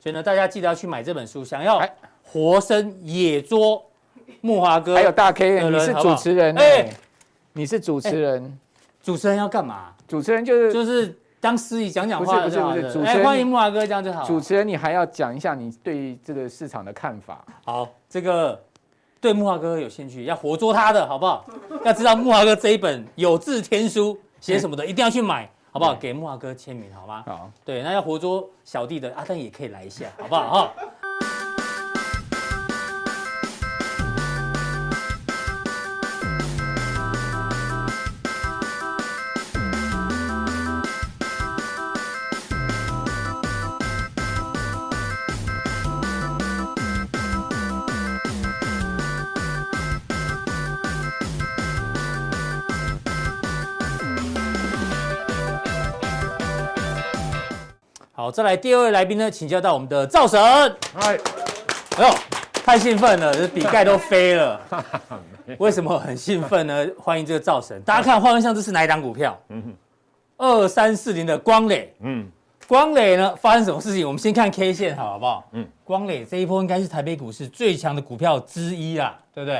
[0.00, 1.80] 所以呢，大家记得要去买这本书，想要。
[2.24, 3.84] 活生野捉
[4.40, 6.88] 木华哥，还有大 K，你是主持人哎，
[7.52, 8.58] 你是主持人，
[9.02, 9.92] 主持人要干嘛？
[10.08, 14.22] 主持人就是就是当司仪讲讲话，不是不是，主持人欢迎木华哥这样就好。
[14.24, 17.44] 主持人你还要讲一下你对这个市场的看法。
[17.64, 18.62] 好，这个
[19.20, 21.44] 对木华哥有兴趣要活捉他的好不好？
[21.84, 25.96] 要知道木华哥这一本有字天书写什么的，一定要去买，好不好？
[25.96, 27.24] 给木华哥签名好吗？
[27.26, 30.48] 好，对，那要活捉小弟的阿登也可以来一下，好不好？
[30.48, 30.72] 哈。
[58.32, 60.40] 再来第二位来宾呢，请教到我们的赵神。
[60.94, 61.18] 嗨，
[61.98, 62.14] 哎呦，
[62.64, 64.58] 太兴奋了，这笔盖都飞了。
[65.58, 66.86] 为什么很兴奋呢？
[66.98, 67.80] 欢迎这个赵神。
[67.82, 69.38] 大家看画面上这是哪一档股票？
[69.50, 69.74] 嗯哼，
[70.38, 71.94] 二三四零的光磊。
[72.00, 72.26] 嗯，
[72.66, 74.06] 光磊呢发生什么事情？
[74.06, 75.46] 我们先看 K 线，好好不好？
[75.52, 79.56] 嗯，光磊这一波应该是台北股市最强的股票之一啦，对不对？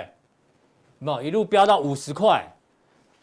[1.00, 2.42] 有没有一路飙到五十块？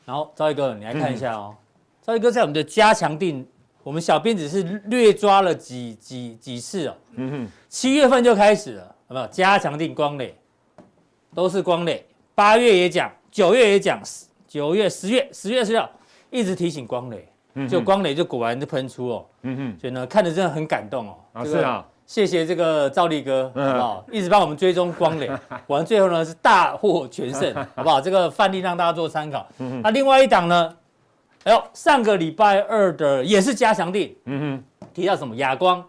[0.05, 1.55] 然后赵一哥，你来看一下哦。
[2.03, 3.43] 赵一哥在我们的加强錠。
[3.83, 9.27] 我们小编只是略抓了几几几次哦，嗯哼，七月份就开始了，有没有？
[9.27, 10.35] 加强定光磊，
[11.33, 14.01] 都是光磊，八月也讲，九月也讲，
[14.47, 15.87] 九月、十月、十月十六
[16.29, 17.27] 一直提醒光磊，
[17.67, 24.05] 就光磊就果然就喷出哦，嗯哼，所以呢看着真的很感动哦，啊是啊，谢谢这个赵力哥，好不好？
[24.11, 25.27] 一直帮我们追踪光磊，
[25.65, 28.01] 果然最后呢是大获全胜，好不好？
[28.01, 29.47] 这个范例让大家做参考，
[29.81, 30.75] 那另外一档呢？
[31.45, 35.35] 哎呦，上个礼拜二的也是加强錠，嗯哼，提到什么？
[35.37, 35.83] 亚光，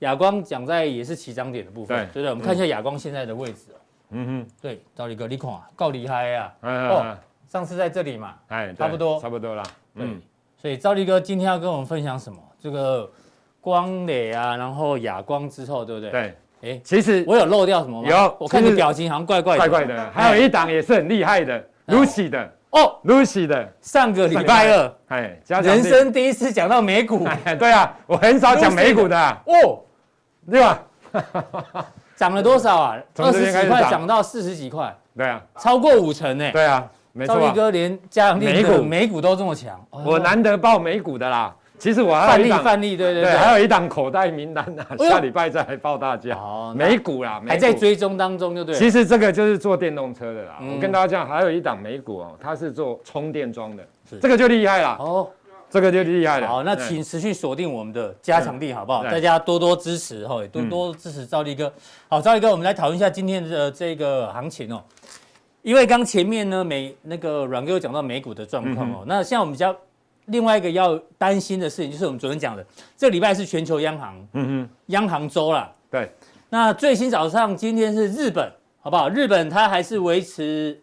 [0.00, 2.20] 亚光讲在也是起涨点的部分，对。
[2.20, 2.30] 不对？
[2.30, 3.66] 我们看一下亚光现在的位置，
[4.10, 7.16] 嗯哼，对，赵力哥你看啊，够厉害啊，哦，
[7.48, 9.62] 上次在这里嘛，哎，差不多，差不多啦，
[9.94, 10.20] 嗯，
[10.60, 12.38] 所以赵力哥今天要跟我们分享什么？
[12.58, 13.08] 这个
[13.60, 16.10] 光磊啊，然后亚光之后，对不对？
[16.10, 18.08] 对，哎，其实我有漏掉什么吗？
[18.08, 22.52] 有，我看你表情好像怪怪怪怪的，还有一档也是很厉害的，Lucy 的。
[22.72, 23.72] 哦，Lucy 的。
[23.80, 27.26] 上个礼拜二，哎，人生第一次讲到美股，
[27.58, 29.18] 对啊，我很少讲美股的。
[29.46, 29.80] 哦，
[30.50, 30.82] 对吧？
[32.16, 32.96] 涨了多少啊？
[33.16, 36.50] 二十几块涨到四十几块，对啊，超过五成呢。
[36.52, 36.88] 对啊，
[37.26, 38.82] 赵力哥连加美股。
[38.82, 41.54] 美股都这么强，我难得报美股的啦。
[41.82, 46.36] 其实我还有一档范例，对对对，还有一档口袋名单呢，下礼拜再来报大家。
[46.36, 48.72] 好，美股啦，还在追踪当中，就对。
[48.72, 50.60] 其实这个就是做电动车的啦。
[50.60, 53.84] 我跟大家讲，还有一档美股哦，它是做充电桩的，
[54.20, 54.96] 这个就厉害了。
[55.00, 55.28] 哦，
[55.68, 56.46] 这个就厉害了。
[56.46, 59.02] 好，那请持续锁定我们的加强力，好不好？
[59.02, 61.72] 大家多多支持哈，多多支持赵力哥。
[62.08, 64.80] 好，赵力哥，我们来讨论一下今天的这个行情哦。
[65.62, 69.76] 因为刚前面呢，美那个阮哥有讲到美股的状况哦，那像我们比较。
[70.26, 72.64] 另外一个要担心的事情，就是我们昨天讲的，
[72.96, 75.70] 这个礼拜是全球央行，嗯哼，央行周啦。
[75.90, 76.10] 对，
[76.48, 79.08] 那最新早上今天是日本，好不好？
[79.08, 80.80] 日本它还是维持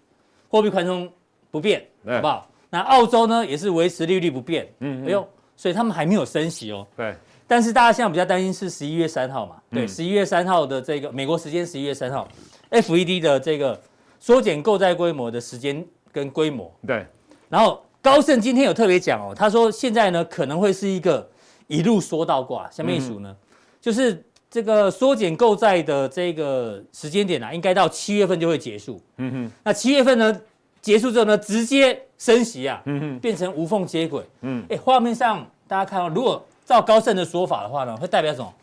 [0.49, 1.09] 货币宽松
[1.49, 2.49] 不变，好不好？
[2.69, 6.85] 那澳洲呢，也是维持利率不变，嗯哼，哎呦，所以他们还没有升息哦。
[6.97, 7.15] 对，
[7.47, 9.55] 但是大家现在比较担心是十一月三号嘛？
[9.71, 12.27] 对，十一、嗯、月三号的这个美国时间十一月三号
[12.71, 13.79] ，FED 的这个
[14.19, 17.05] 缩减购债规模的时间跟规模，对，
[17.47, 17.81] 然后。
[18.01, 21.29] 高盛今天有特别讲哦，他说现在呢可能会是一个
[21.67, 23.29] 一路缩到挂，什么意思呢？
[23.29, 23.35] 嗯、
[23.81, 28.99] 就是这个缩减购债的这个时间点啊，应该到七月份就会结束。
[29.17, 30.41] 嗯哼，那七月份呢
[30.81, 34.23] 结束之后呢，直接升息啊，嗯哼，变成无缝接轨。
[34.41, 38.53] 嗯，哎，画面上大家看到，如果照高盛的说法的话呢，会代表什么？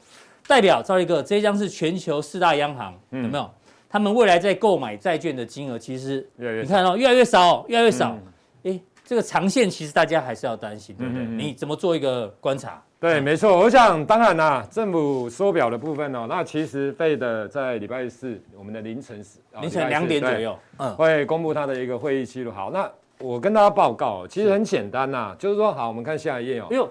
[0.49, 3.51] 代表赵一个，这将是全球四大央行，嗯、有没有？
[3.89, 8.17] 他们未来在购买债券的金额，其实越越你看到越来越少，越来越少。
[9.07, 11.23] 这个长线其实大家还是要担心，对不对？
[11.23, 12.83] 嗯嗯、你怎么做一个观察？
[12.99, 13.57] 对，没错。
[13.57, 19.25] 我想，当然啦、啊，政府缩表的部分哦，那其实 Fed 在礼拜四我们的凌晨
[19.61, 22.51] 凌晨两点左右，嗯，会公布他的一个会议记录。
[22.51, 22.91] 好，那
[23.21, 26.67] 我跟大家报告，其实很简单呐、就是说，好，我们看下一页哦。
[26.71, 26.91] 哎呦，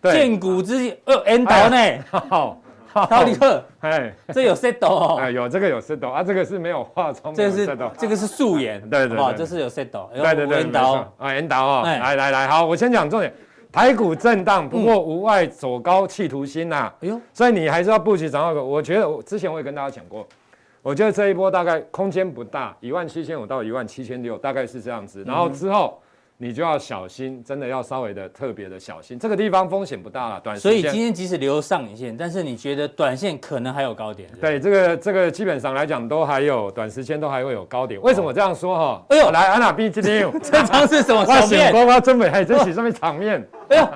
[0.00, 2.04] 对建股之际，哎呦，N 倒呢？
[2.30, 2.62] 好。
[3.04, 7.66] 高迪克，哎，这有 set 哦，哎，有这个有 set 啊，这个是没有化妆，这个是
[7.98, 11.12] 这个是素颜，对对对，这是有 set，对对对，引导。
[11.18, 13.30] 啊，引导哦，来来来，好，我先讲重点，
[13.70, 20.26] 台股震荡，不过无碍走高企图心呐，哎呦，所以你还是要布局掌握个，我觉得我之前我也跟大家讲过，
[20.82, 26.00] 我觉得这一波大概空间不大，一万七千五到一万七千六，大概是这样子，然后之后。
[26.38, 29.18] 你就要小心，真的要稍微的特别的小心。
[29.18, 30.60] 这个地方风险不大了，短线。
[30.60, 34.28] 所以今天即使留上影线，但是你觉得短线可能还有高点？
[34.40, 38.00] 对，这个这个基本上来讲都还有短时间都还会有高点。
[38.02, 39.02] 为什么这样说哈？
[39.08, 41.72] 哎呦，来安娜 B 今天 这张是什么场面？
[41.72, 43.42] 我我真美，还真是上面场面。
[43.70, 43.88] 哎呦，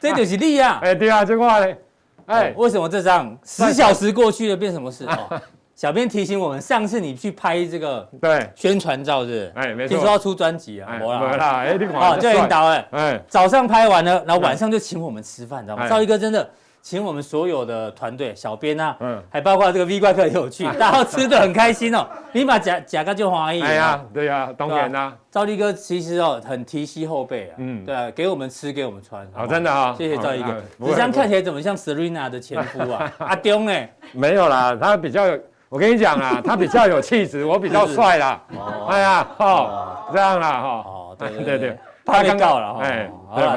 [0.00, 0.78] 这就是力啊！
[0.82, 1.76] 哎，对啊，这块嘞，
[2.24, 5.06] 哎，为什么这张十小时过去了变什么事？
[5.76, 8.50] 小编提醒我们，上次你去拍这个对。
[8.54, 9.52] 宣传照是？
[9.54, 15.86] 哎，没错，听说要出专辑啊，没啦，哎，你好，就领导哎，哎，早上拍完了，然后晚上就请我们吃饭，知道吗？
[15.86, 16.48] 赵一哥真的
[16.80, 22.08] 请我们所有的团队、小编啊，嗯，还包括这个 V 怪客也有去， 大家吃的很开心哦。
[22.32, 25.14] 你把假假个就欢迎，哎呀，对呀，当然啦。
[25.30, 30.54] 赵力哥其实哦很提携后辈啊，嗯，对啊，给我们吃，给我们穿，好，真的啊，谢谢赵一哥。
[30.78, 33.12] 你这样看起来怎么像 Serena 的前夫啊？
[33.18, 35.22] 阿东哎，没有啦，他比较。
[35.68, 38.40] 我跟你讲啊， 他比较有气质，我比较帅啦。
[38.56, 40.68] 哦，哎呀，哦，这样啦，哈。
[40.86, 42.80] 哦，对对对，怕被告了哈。
[42.82, 43.10] 哎，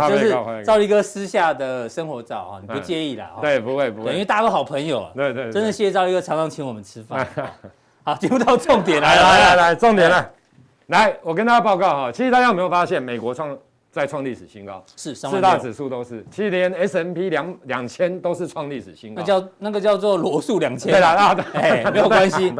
[0.09, 3.31] 就是赵立哥私下的生活照啊，你不介意啦？
[3.41, 5.07] 对，不会不会，因为大家都好朋友。
[5.15, 7.27] 对对，真的谢谢赵力哥常常请我们吃饭。
[8.03, 10.29] 好，进入到重点来来来来，重点来，
[10.87, 13.55] 来，我跟大家报告哈，其实大家有没有发现，美国创？
[13.91, 19.21] 再创历史新高，是四大指数都是，其实连 S&P 两两千都是创历史新高。
[19.21, 20.91] 那叫那个叫做罗素两千。
[20.91, 22.53] 对啦，啊， 哎，没有 关系，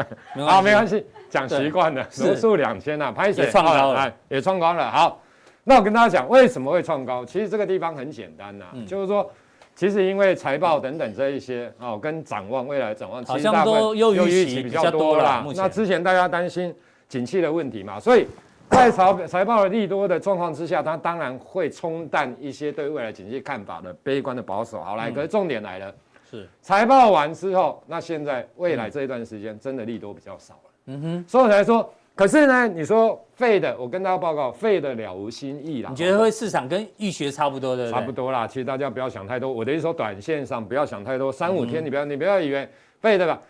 [0.47, 2.03] 好，没关系，讲习惯了。
[2.19, 4.11] 罗素两千呐，拍谁创高了？
[4.27, 4.89] 也创高了。
[4.89, 5.21] 好，
[5.63, 7.23] 那我跟大家讲，为什么会创高？
[7.23, 9.31] 其实这个地方很简单呐，就是说，
[9.75, 15.45] 其实因为财报等等这一些哦，跟展望未来展望，好像都优于预期比较多了。
[15.55, 16.73] 那之前大家担心
[17.07, 18.25] 景气的问题嘛，所以。
[18.69, 24.81] 在财财报的利多的状况之下，它当然会冲淡一些对未来经济看法的悲观的保守。
[24.81, 25.93] 好，来，可是重点来了，
[26.29, 30.69] 是财报完之后，那现在未来这一段时间真的利多比较少了。
[30.85, 35.89] 嗯哼，所以我才说，可是呢，你说废的，我跟大家报告，废的了无新意啦。
[35.89, 37.91] 你觉得会市场跟预学差不多的？
[37.91, 38.47] 差不多啦。
[38.47, 39.51] 其实大家不要想太多。
[39.51, 42.67] 我的意思说，短线上不要想太多，三五天你不要你不要以为
[42.99, 43.41] 废的吧。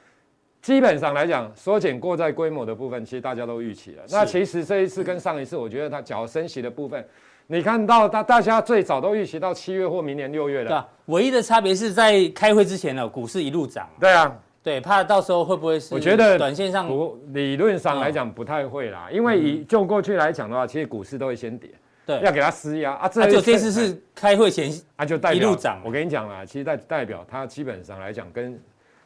[0.61, 4.03] 基本上来讲，缩减过债规模的部分，其实大家都预期了。
[4.09, 7.03] 那其实这一次跟上一次，我觉得它假如升息的部分，
[7.47, 10.67] 你看到大大家最早都预期到七月或明年六月了。
[10.67, 13.87] 对啊，唯一的差别是在开会之前呢，股市一路涨。
[14.01, 15.95] 对啊，对，怕到时候会不会是？
[15.95, 21.69] 我觉得短线上不，理论上来讲不太会啦，因为以就过去来讲的话，其实股市都会先跌，
[22.05, 23.07] 对，要给它施压啊。
[23.07, 25.81] 这就这次是开会前啊，就代表一路涨。
[25.85, 28.59] 我跟你讲啦，其实代代表它基本上来讲跟。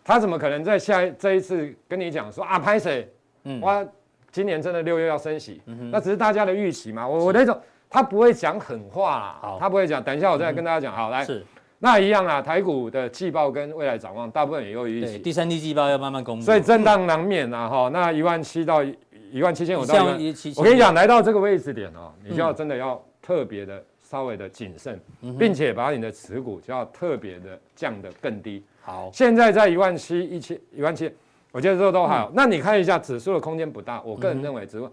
[0.03, 3.09] 他怎么可能在下这一次跟你讲说啊，拍谁？
[3.45, 3.87] 嗯，我，
[4.31, 7.07] 今年真的六月要升息，嗯、哼那只是大家的预期嘛。
[7.07, 10.03] 我是我那种他不会讲狠话啦，好他不会讲。
[10.03, 10.93] 等一下我再跟大家讲。
[10.93, 11.45] 嗯、好，来，是
[11.79, 12.41] 那一样啊。
[12.41, 15.19] 台股的季报跟未来展望，大部分也有预期。
[15.19, 17.69] 第三季季报要慢慢公布，所以震荡难免啊。
[17.69, 18.83] 哈、嗯，那一万七到
[19.31, 28.63] 一万七千五到一万，我跟你讲，来到这个位置点哦，你就要真的要特别的稍微的谨慎，嗯、哼并且把你的持股就要特别的降得更低。
[28.85, 31.09] 好，现在在一万七一千一万七，
[31.53, 32.29] 我觉得这都好。
[32.33, 34.91] 那你看一下指数的空间不大，我个人认为指数，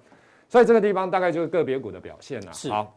[0.49, 2.53] 所以这个地方大概就是个别股的表现了。
[2.53, 2.95] 是，好，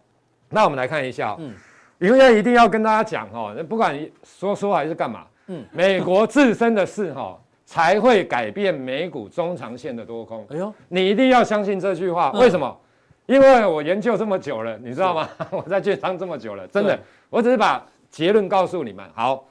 [0.50, 1.52] 那我们来看一下，嗯，
[1.98, 10.46] 因为一定要跟大家讲哦，不管说说还是干嘛，嗯，美国自身的事哈才会改变美股中长线的多空。
[10.52, 12.80] 哎呦，你一定要相信这句话，为什么？
[13.26, 15.28] 因为我研究这么久了，你知道吗？
[15.50, 17.00] 我在券商这么久了，真的，
[17.32, 19.04] 我只是把结论告诉你们。
[19.16, 19.44] 好。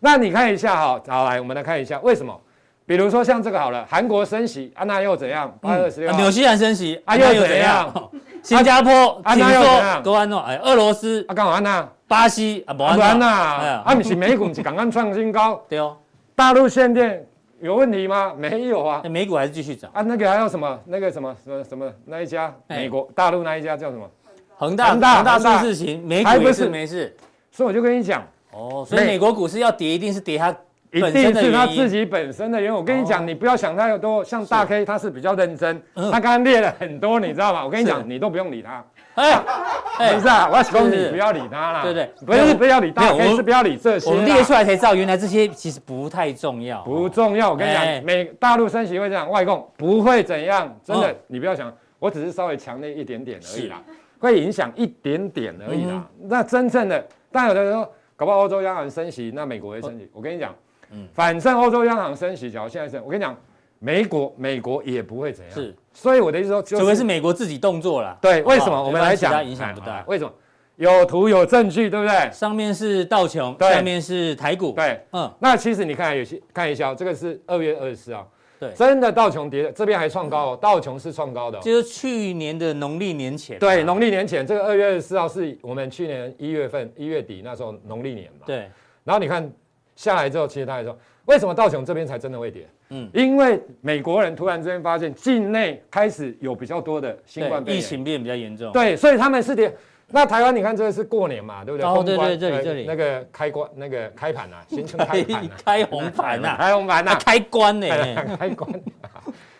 [0.00, 2.38] 那你看一下哈，好来，我们来看一下为什么？
[2.86, 5.52] 比如说像这个好了，韩国升息，啊那又怎样？
[5.60, 8.10] 八月二十六，纽西兰升息，啊又怎样？
[8.42, 10.02] 新加坡，啊那又怎样？
[10.02, 11.88] 多安诺，哎，俄罗斯，啊干嘛呢？
[12.06, 15.96] 巴西，啊不安娜，啊不是美股是刚刚创新高， 对哦，
[16.34, 17.26] 大陆限电
[17.60, 18.32] 有问题吗？
[18.38, 20.00] 没有啊，美股还是继续涨啊。
[20.00, 20.80] 那个还有什么？
[20.86, 24.08] 那个什么什么什么那一家美国大陆那一家叫什么？
[24.56, 27.14] 恒大恒大恒大出事情，美股不是没事。
[27.50, 28.26] 所以我就跟你讲，
[28.58, 30.54] 哦，所以美国股市要跌，一定是跌它。
[30.90, 32.74] 一定是他自己本身的原因。
[32.74, 34.24] 我跟你讲，你不要想太多。
[34.24, 37.62] 像大 K，他是比较认真，他刚刚列了很多，你知道吗？
[37.62, 38.82] 我跟你讲，你都不用理他。
[39.16, 41.82] 哎，不是啊，我说你不要理他啦。
[41.82, 44.08] 对对，不是不要理大 K，是不要理这些。
[44.08, 46.80] 我们列出来才知道，原来这些其实不太重要。
[46.84, 53.82] 不重要，我跟你讲，美大陆升息会这样，外供不会怎样，真的，你不要想，我只是稍微强烈一点点而已啦，
[54.18, 56.02] 会影响一点点而已啦。
[56.22, 60.10] 那真正的，但有的人说，搞不好欧洲央行升息，那美国会升息。
[60.12, 60.52] 我跟你讲。
[60.90, 63.36] 嗯，反正欧洲央行升息，假如现在升，我跟你讲，
[63.78, 65.54] 美国美国也不会怎样。
[65.54, 68.18] 是，所以我的意思说，除非是美国自己动作了。
[68.20, 68.82] 对，为什么？
[68.82, 70.02] 我们来讲，影响不大。
[70.08, 70.32] 为什么？
[70.74, 72.28] 有图有证据，对不对？
[72.32, 74.72] 上面是道琼，下面是台股。
[74.72, 75.32] 对，嗯。
[75.38, 78.28] 那其实你看，有些看一下，这个是二月二十四号，
[78.60, 83.58] 对，真的道琼跌，这边还创高哦，道琼是创高的，就是去年的农历年前。
[83.58, 88.46] 对，农历年前，这个二月二十四号是我们去年一月份一月底那时候农历年嘛。
[88.46, 88.68] 对。
[89.04, 89.50] 然后你看。
[89.98, 92.68] 下来之后，其实他还说，为什么道琼这边才真的会跌？
[92.90, 99.74] 嗯，因为美国人突然之间发现境内开始有比较多的新冠疫情变比较严重，对，所以他们是跌。
[100.10, 101.86] 那台湾你看这个是过年嘛，对不对？
[101.86, 107.86] 哦，对对，这里这里那个开关那个开盘啊， 新春开盘，开红盘呐， 开红盘呐，开关呢，
[108.38, 108.70] 开关。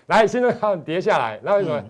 [0.07, 1.83] 来，新春开跌下来，那为什么？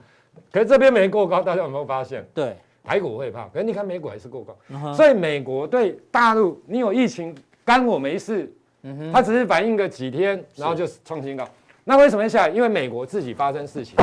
[0.51, 2.27] 可是这边没过高，大家有没有发现？
[2.35, 7.35] 对，台股会怕，可是你看美股还是过高，所以美国对大陆，你有疫情。
[7.65, 8.51] 干我没事，
[8.85, 11.47] 嗯哼，它只是反应个几天，然后就创新高。
[11.85, 12.49] 那为什么下来？
[12.49, 13.95] 因为美国自己发生事情，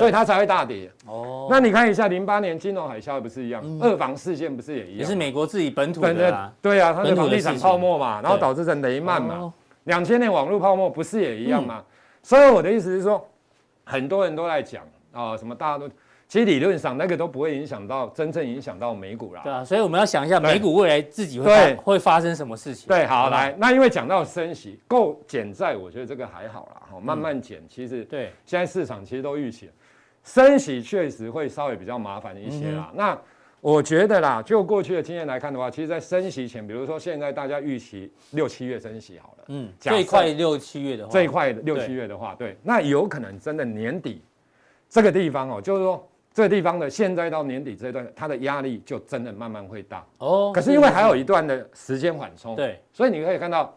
[0.00, 0.90] 所以它才会大跌。
[1.06, 3.62] 哦，那你看一下零八年金融海啸不是一样？
[3.80, 4.98] 二房事件不是也一样？
[4.98, 9.52] 也是美国自己本土的，对啊，它的房地产泡沫嘛，然后导致成雷曼嘛。
[9.84, 11.82] 两千年网络泡沫不是也一样吗？
[12.22, 13.24] 所以我的意思是说，
[13.84, 14.82] 很多人都在讲
[15.12, 15.88] 啊，什么大家都。
[16.28, 19.42] 其实理论上那个都不会影响到真正影响到美股啦。
[19.44, 22.88] 对啊，所以我们要想一下美股未来自己会对会发生什么事情。
[22.88, 27.62] 对，好来，那因为讲到升息够减债，我觉得这个还好啦，哈，慢慢减。
[27.68, 29.70] 其实对，现在市场其实都预期
[30.26, 32.92] 升息确实会稍微比较麻烦一些啦。
[32.94, 33.18] 那
[33.62, 44.20] 我觉得啦，就过去的经验来看的话，其实，在升息前，比如说现在大家预期六七月升息好了，嗯，最快六七月的话，最快六七月的话，对，那有可能真的年底
[44.90, 46.06] 这个地方哦，就是说。
[46.36, 50.52] 这个地方的现在到年底这一段，它的压力就真的慢慢会大哦。
[50.54, 53.74] 可是因为还有一段的时间缓冲，对，所以你可以看到，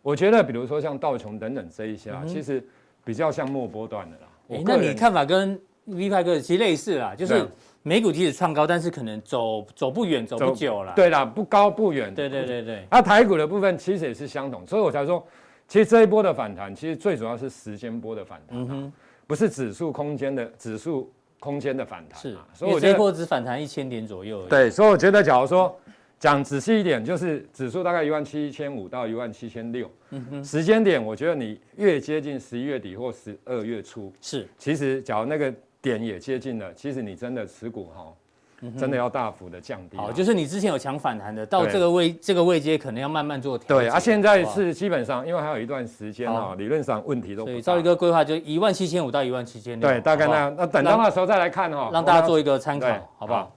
[0.00, 2.66] 我觉得比如说像道琼等等这一些啊，其实
[3.04, 4.28] 比较像末波段的啦。
[4.48, 7.46] 哎，那你看法跟 V 派哥其实类似啦，就是
[7.82, 10.92] 美股即使创高，但是可能走走不远，走不久了。
[10.94, 12.14] 对啦，不高不远。
[12.14, 12.86] 对对对对。
[12.90, 15.26] 那台股的部分其实也是相同，所以我才说，
[15.66, 18.92] 其实这一波的反弹，其实最主要是时间波的反弹，
[19.26, 21.12] 不是指数空间的指数。
[21.40, 24.44] 空间的反弹是，所以我觉得这一波只反弹一千点左右。
[24.48, 25.72] 对，所以我觉得，假如说
[26.18, 29.88] 讲仔细一点，就是指数大概一万七千五到一万七千六。
[30.10, 38.12] 嗯哼，时间点，我觉得你越接近十一月底或十二月初，是，其实假如那个点也接近了，其实你真的持股哈。
[38.76, 39.96] 真的要大幅的降低。
[39.96, 43.78] 好，就是你之前有强反弹的，到这个位这个位阶可能要慢慢做调整。
[43.78, 47.44] 对啊，现在是基本上，因为还有一段时间哈，理论上问题都。
[47.44, 49.88] 所以赵一哥规划就一万七千五到一万七千六。
[49.88, 50.52] 对，大概那样。
[50.58, 53.54] 那等到那时候再来看哈，让大家做一个参考，好不好？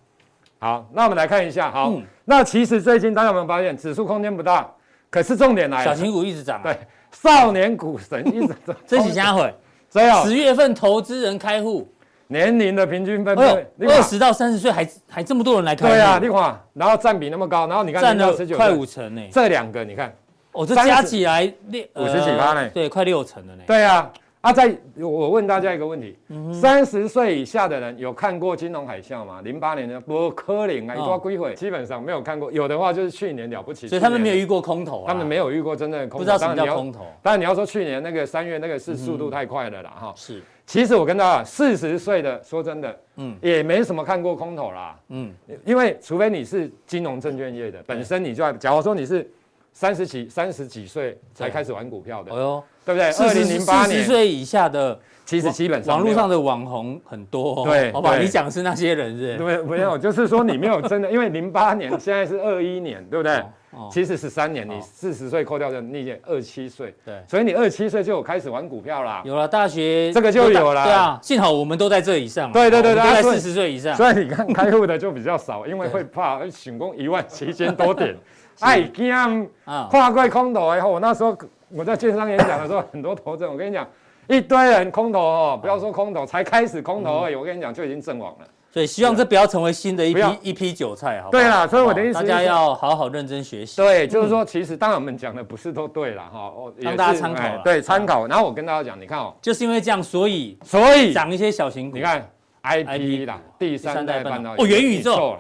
[0.60, 1.72] 好，那我们来看一下。
[1.72, 1.92] 好，
[2.24, 4.72] 那其实最近大家有没有发现，指数空间不大，
[5.10, 6.62] 可是重点来了，小型股一直涨。
[6.62, 6.78] 对，
[7.10, 8.76] 少年股神一直涨。
[8.86, 9.52] 这几家会。
[9.90, 11.92] 只有十月份投资人开户。
[12.32, 15.90] 年龄的平均分配，二十到三十岁还还这么多人来看。
[15.90, 19.22] 对啊，你看，然后占比那么高，然后你看占了快五成呢。
[19.30, 20.16] 这两个你看，
[20.54, 23.64] 哦，这加起来六五十几趴呢，对，快六成了呢。
[23.68, 26.18] 对啊，啊，在我问大家一个问题：
[26.54, 29.42] 三十岁以下的人有看过金融海啸吗？
[29.44, 32.50] 零八年的波科林啊，一抓归回，基本上没有看过。
[32.50, 37.06] 有的话就是去年了不起，所以他们没有遇过空头，他们没有遇过真正的空头，不知道什么叫空头。
[37.22, 40.14] 当然你要说去年那个三月那个是速度太快了啦，哈。
[40.16, 40.42] 是。
[40.72, 45.30] 其实我跟大家四十岁的说真的，嗯，也没什么看过空头啦，嗯，
[45.66, 49.30] 因为除非你是金融证券业的，本身你就要，假如说你是
[49.74, 53.12] 三十几、三十几岁才开始玩股票的，哦哟，对不对？
[53.12, 59.36] 二零零八年，四十岁以下的，其实基本上网络上的网红很多，对，好吧，你讲是那些人是？
[59.36, 63.44] 对，没有，就是说你没有真的，因为零八年现在是二一年，对不对？
[63.92, 69.22] 其实十三年，你四十岁扣掉的那届二七岁，对，所以你二七岁就有开始玩股票啦。
[69.24, 70.84] 有了大学，这个就有了。
[70.84, 72.52] 对啊，幸好我们都在这以上。
[72.52, 73.96] 对对对对，都在四十岁以上。
[73.96, 78.16] 所以你看开户的就比较少，因为会怕，醒工一万七千多点，
[78.60, 79.48] 哎，这样
[79.90, 81.38] 跨过空头以后，我那时候
[81.70, 83.88] 我在券商演讲的时候，很多投资人，我跟你讲，
[84.28, 88.48] 一堆人空头哦，不要说空头，才开始空头而已，我跟你讲就已经阵亡了。
[88.74, 91.30] 所以希望这不要成为新的一批一批韭菜，好。
[91.30, 93.76] 对啦，所以我的意思，大家要好好认真学习。
[93.76, 97.58] 对，就是说，其实当然我们讲的不是都对了哈，让大家参考。
[97.66, 98.26] 对，参考。
[98.28, 101.98] 然后我跟大家讲，你看哦，就是因为这样，所以所以涨一些小型股。
[101.98, 102.26] 你看
[102.64, 105.36] IP 啦，第三代半导体哦，元宇宙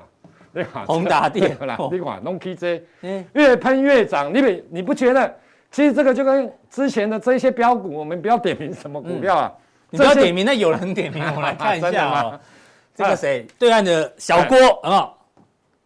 [0.53, 2.81] 了， 宏达电啦，你看弄 KJ，
[3.31, 4.33] 越喷越涨。
[4.33, 5.33] 你不你不觉得？
[5.71, 9.53] 其实这个就跟之前的这些标股，我们不要点名什么股票啊，
[9.89, 12.37] 你不要点名，那有人点名，我们来看一下啊。
[12.95, 13.45] 这个谁？
[13.57, 15.11] 对岸的小郭啊，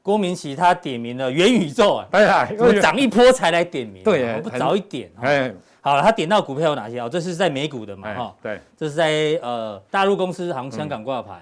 [0.01, 5.10] 郭明奇他点名了元宇宙啊，对啊，我涨一波才来点名，对，我不早一点。
[5.22, 6.99] 哎，好了，他点到股票有哪些？
[6.99, 7.08] 啊？
[7.10, 11.41] 这是在美股的嘛，哈，对，这是在呃大陆公司，好像香港挂牌，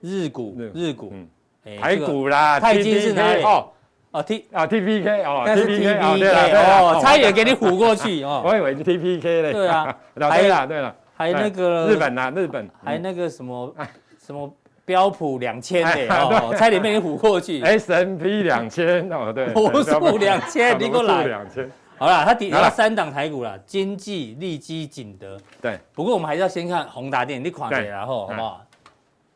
[0.00, 1.12] 日股，日股，
[1.80, 3.42] 台股啦，泰金是哪里？
[3.42, 3.68] 哦，
[4.10, 13.74] 哦 T 啊 T P K 哦，T P K 哦，差一点给你唬过去哦， 我以为是 T P K 嘞，对啊， 对了对了，还那个日本啊，日本，还那个什么
[14.24, 14.52] 什么。
[14.84, 17.62] 标普两千的哦，差点被你唬过去。
[17.62, 21.26] S&P 两千哦，对， 罗素两千，你给我来。
[21.26, 21.70] 两千。
[21.96, 25.38] 好了，他底下三档台股了，经济、利基、景德。
[25.62, 25.78] 对。
[25.94, 28.60] 不过我们还是要先看宏达电，你看一下然后好不好？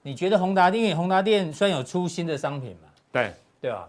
[0.02, 0.82] 你觉得宏达电？
[0.84, 2.88] 因为宏达电虽然有出新的商品嘛。
[3.12, 3.32] 对。
[3.60, 3.88] 对吧？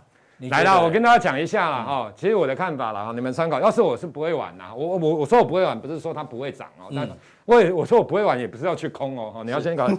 [0.49, 2.13] 来了，我跟大家讲一下啦哈。
[2.15, 3.59] 其实我的看法啦哈，你们参考。
[3.59, 6.89] 要是我是不会玩呐，我我我说我不会玩，不是说它不会涨哦。
[6.95, 7.09] 但
[7.45, 9.41] 我也我说我不会玩，也不是要去空哦。
[9.43, 9.89] 你要先搞。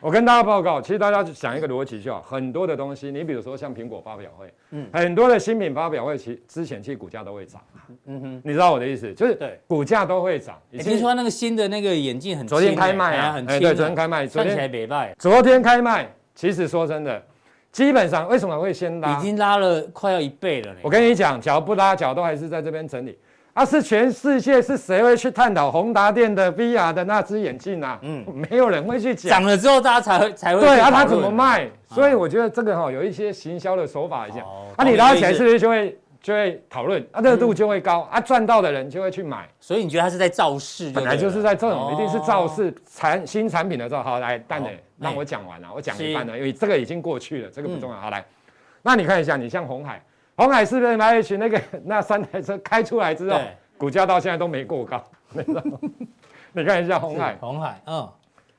[0.00, 7.60] 我跟大家报告，其实大家想一个逻辑就好，很多的东西，你比如说像苹果发表会，嗯，很多的新品发表会，其之前其实股价都会涨，
[8.06, 10.58] 嗯哼，你知道我的意思，就是对，股价都会涨。
[10.70, 15.14] 你听说那个新的那个眼镜很，昨天开卖啊，很轻，对，昨天开卖，看起来没卖。
[15.18, 17.22] 昨天开卖，其实说真的，
[17.70, 19.18] 基本上为什么会先拉？
[19.18, 20.74] 已经拉了快要一倍了。
[20.82, 23.18] 我跟你讲，脚不拉脚都还是在这边整理。
[23.52, 27.98] 啊，是全世界是谁会去探讨宏达电的 VR 的那只眼镜啊？
[28.02, 29.30] 嗯， 没有人会去讲。
[29.30, 30.60] 讲了之后，大家才会才会。
[30.60, 31.68] 对啊，它怎么卖？
[31.88, 34.44] 所以我觉得这个哈有一些行销的手法一下。
[34.76, 37.04] 啊，你拉起来是不是就会就会讨论？
[37.10, 39.48] 啊，热度就会高啊，赚到的人就会去买。
[39.58, 40.90] 所以你觉得他是在造势？
[40.92, 44.02] 本来就是在这种，一定是造势产新产品的时候。
[44.02, 47.98] 好，来，蛋磊，让我讲完了，我讲一半了，因为这个已经过去了，这个不重要。
[47.98, 48.24] 好，来，
[48.82, 50.00] 那你看一下，你像红海。
[50.40, 53.38] 鸿海是不是 MH 那个 那三台车开出来之后，
[53.76, 55.78] 股价到现在都没过高， 你知道吗？
[56.52, 58.08] 你看一下红海，红海，嗯，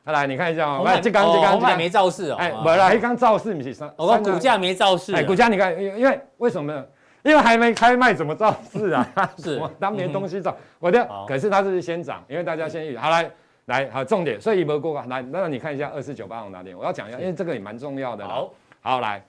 [0.05, 6.71] 来你看一下哦，来这刚这刚，红海没造势哦，哎，没啦，一刚造势不是三，我说股价没造势，哎，股价你看，因因为为什么？
[6.71, 6.86] 呢？
[7.23, 9.07] 因为还没开卖，怎么造势啊？
[9.38, 13.29] 是，当年东西造，我的，可是它是先涨，因为大家先预，好来
[13.65, 18.51] 来好重点，所以一波过高，来，那你看一下二四九八宏达电，我要讲一下，因为这个也蛮重要的，好，
[18.82, 19.23] 好来。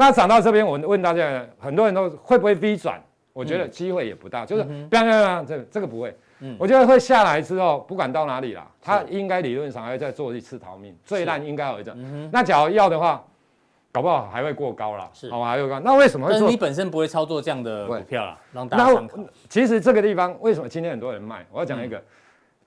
[0.00, 3.02] 那涨到这边，我问大家，很多人都会不会 V 转？
[3.32, 6.16] 我觉得机会也不大，就是不要不要，这个这个不会。
[6.56, 12.30] 我觉得会下来之后，不管到哪里啦，它应该理论上还会再做一次逃命，最烂应该有一阵。
[12.32, 13.24] 那假如要的话，
[13.90, 15.80] 搞不好还会过高了，好还会高。
[15.80, 16.42] 那为什么会做？
[16.42, 19.18] 但你本身不会操作这样的股票啦，让大家参考。
[19.48, 21.44] 其实这个地方为什么今天很多人卖？
[21.50, 22.00] 我要讲一个。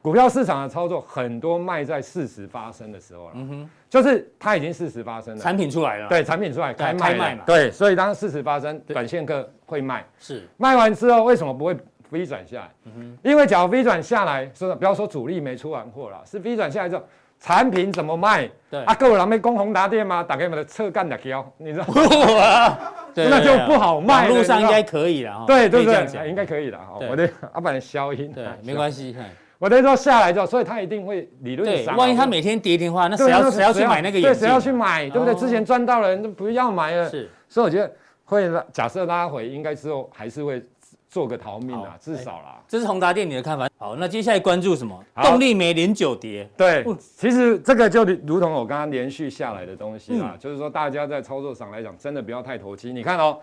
[0.02, 10.48] 股票市场的操作很多卖在事实发生的时候了，嗯哼，就是它已经事实发生了，产品出来了，对，产品出来开卖嘛，对，所以当事实发生，短线客会卖，是。
[10.56, 11.76] 卖完之后为什么不会
[12.10, 12.70] V 转下来？
[12.86, 17.04] 嗯哼，因为假如 V 转下来，说不要说主力没出完货了，是 V 转下来之后，
[17.38, 18.50] 产品怎么卖？
[18.70, 18.82] 对。
[18.86, 20.24] 啊，各位人没攻宏达电吗？
[20.24, 22.78] 打开我们的侧干的胶，你知道吗？
[23.14, 26.80] 那就不好卖，路上应该可以了，对对对，应该可以的，
[27.10, 29.14] 我的 阿板消音，对，没关系。
[29.62, 31.96] 我等于说下来之后，所以他一定会理论上。
[31.96, 34.24] 万一他每天跌停的话，那谁要谁要去买那个眼镜？
[34.24, 35.08] 对，谁要去买？
[35.08, 35.36] 对不对？
[35.36, 37.08] 之前赚到了人都不要买了。
[37.08, 37.94] 是，所以我觉得
[38.26, 40.66] 会，假设拉回，应该之后还是会
[41.08, 42.60] 做个逃命啊，至少啦。
[42.68, 43.70] 这是宏达电你的看法。
[43.78, 45.00] 好，那接下来关注什么？
[45.22, 46.50] 动力煤连九跌。
[46.58, 46.84] 对，
[47.16, 52.92] 其实这个就如同我刚刚连续下来的东西啊，就是说大家在操作上来讲，真的不要太投机。
[52.92, 53.38] 你看哦，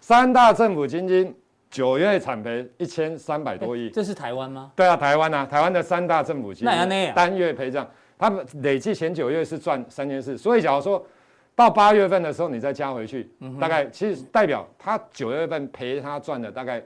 [0.00, 1.34] 三大政府基金。
[1.72, 4.70] 九月产赔一千三百多亿，这是台湾吗？
[4.76, 11.02] 对啊，台湾啊，台湾的三大政府基金单月赔账，他们累计前九月是赚三千四，所以假如说
[11.56, 16.82] 到八月份的时候你再加回去，大概其实代表他九月份赔他赚的大概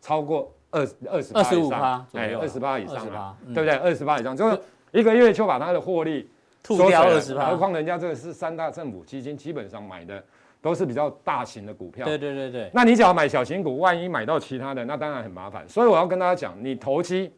[0.00, 3.76] 超过二二十二十五趴，哎，二十八以上啊，对不对？
[3.76, 4.60] 二十八以上，就是
[4.90, 6.28] 一个月就把他的获利
[6.60, 10.20] 吐掉二十趴，何况人家这个是三大政府基金基本上买的。
[10.64, 12.70] 都是比较大型的股票，对对对对。
[12.72, 15.68] 那你只要买小型股，万一买到其他的，那当然很麻烦。
[15.68, 17.30] 所以我要跟大家讲，你投机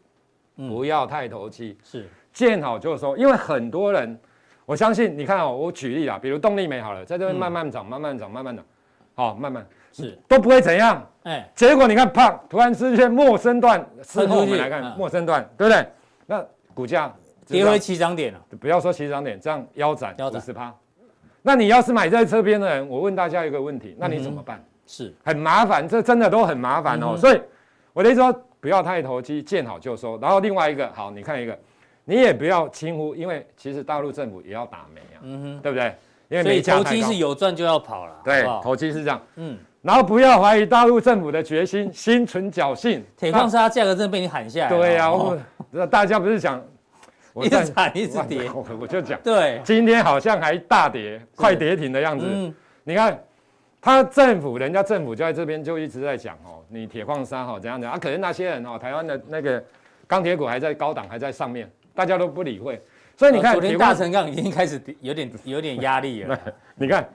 [0.54, 3.16] 不要太投机，是见好就收。
[3.16, 4.16] 因为很多人，
[4.64, 8.64] 我相信你看哦，我举例啊，比如动力煤好了，在这边慢慢涨，慢慢涨，慢慢涨，
[9.16, 9.66] 好，慢慢。
[9.92, 11.04] 是都不会怎样。
[11.24, 15.84] 哎，结果你看，胖，突然之间，陌生段，事后我们来看陌生段，对不对？
[16.26, 17.12] 那股价
[17.44, 18.40] 跌回起涨点了。
[18.60, 20.72] 不要说起涨点，这样腰斩五十趴。
[21.46, 24.60] 那你要是买在这边的人，我问大家一个问题，那你怎么办？
[24.84, 27.16] 是很麻烦，这真的都很麻烦哦。
[27.16, 27.40] 所以
[27.92, 30.18] 我的意思说，不要太投机，见好就收。
[30.18, 31.56] 然后另外一个，好，你看一个，
[32.04, 35.94] 你也不要轻忽，因为其实大陆政府也要打煤啊，嗯哼，对不对？
[36.30, 36.60] 因为。
[36.60, 39.56] 投机是有赚就要跑了，对，投机是这样，嗯。
[39.82, 43.04] 然后不要怀疑大陆政府的决心，心存侥幸。
[43.16, 44.68] 铁矿砂价格真的被你喊下来。
[44.68, 45.38] 对呀，我
[45.86, 46.60] 大家不是讲。
[47.44, 52.24] 一直涨一直跌，我就讲，对，今天好像还大跌，快跌停的样子。
[52.26, 53.22] 嗯，你看，
[53.80, 57.98] 他政府，人家政府就在这边就一直在讲哦，你铁矿山哈怎样怎样啊？
[57.98, 59.62] 可是那些人哦，台湾的那个
[60.06, 62.80] 钢铁股还在高档，还在上面，大家都不理会。
[63.16, 66.38] 所以你看，昨天大成钢已经开始有点有点压力了。
[66.76, 67.06] 你看，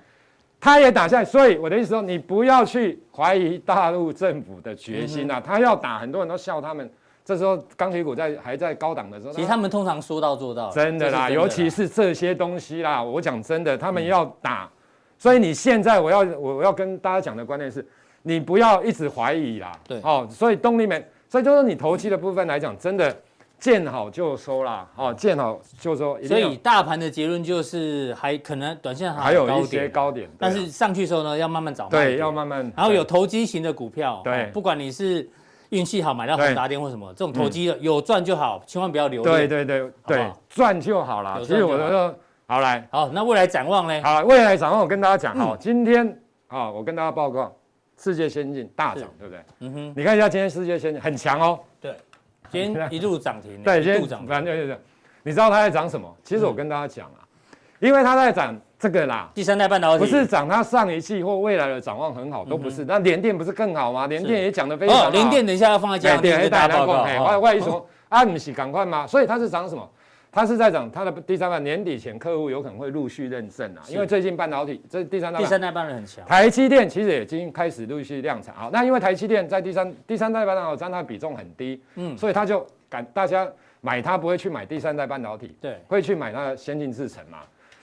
[0.59, 6.87] 他也打下来，所以我的意思说，你不要去怀疑大陆政府的决心呐，他要打，很多人都笑他们。
[7.23, 13.01] 这时候钢铁股在还在高档的时候，其实他们通常说到做到，真的啦，尤其是这些东西啦。
[13.01, 14.69] 我讲真的，他们要打，
[15.19, 17.87] 所以你现在我要我要跟大家讲的观念是，
[18.23, 19.71] 你不要一直怀疑啦。
[19.87, 23.15] 对，哦，所以动力面，所以就是你投机的部分来讲，真的
[23.59, 24.89] 见好就收啦。
[24.95, 26.19] 哦，见好就收。
[26.23, 31.87] 所以大盘的结论就是还可能短线还有一些高点，但是上去的时候呢，要慢慢找。
[31.87, 32.69] 对，要慢慢。
[32.75, 35.29] 然后有投机型的股票，对，不管你是。
[35.71, 39.23] 运气好买到宏达电或什么这种投机的有赚就好，千万不要留。
[39.23, 41.39] 对对对对，赚就好了。
[41.41, 42.13] 其实我说
[42.45, 44.01] 好来，好，那未来展望呢？
[44.03, 46.05] 好，未来展望我跟大家讲，好，今天
[46.47, 47.55] 啊，我跟大家报告，
[47.97, 49.43] 世界先进大涨，对不对？
[49.59, 51.59] 嗯哼，你看一下今天世界先进很强哦。
[51.79, 51.95] 对，
[52.49, 53.59] 今天一路涨停。
[53.63, 54.77] 对，今天反正就是，
[55.23, 56.13] 你知道它在涨什么？
[56.23, 57.23] 其实我跟大家讲啊，
[57.79, 58.59] 因为它在涨。
[58.81, 62.83] 这个啦，第三代半导体不是涨，它上一季或未来的展望很好，都不是。
[62.83, 64.07] 那联电不是更好吗？
[64.07, 65.09] 联电也讲的非常好。
[65.11, 67.03] 联电等一下要放在加强錠给大家报告。
[67.03, 69.05] 外外一说啊，你是赶快吗？
[69.05, 69.87] 所以它是涨什么？
[70.31, 76.25] 它是在涨它的第三代年底前客户有可能会陆续认证啊，因为最近半导体这第三代第三代半导体很强。
[76.25, 78.67] 台积电其实也已经开始陆续量产啊。
[78.73, 83.47] 那因为台积电在第三第三代半导体占它比重很低，嗯，所以它就敢大家
[83.81, 87.39] 买它不会去买第三代半导体，对，会去买它的先进制程嘛。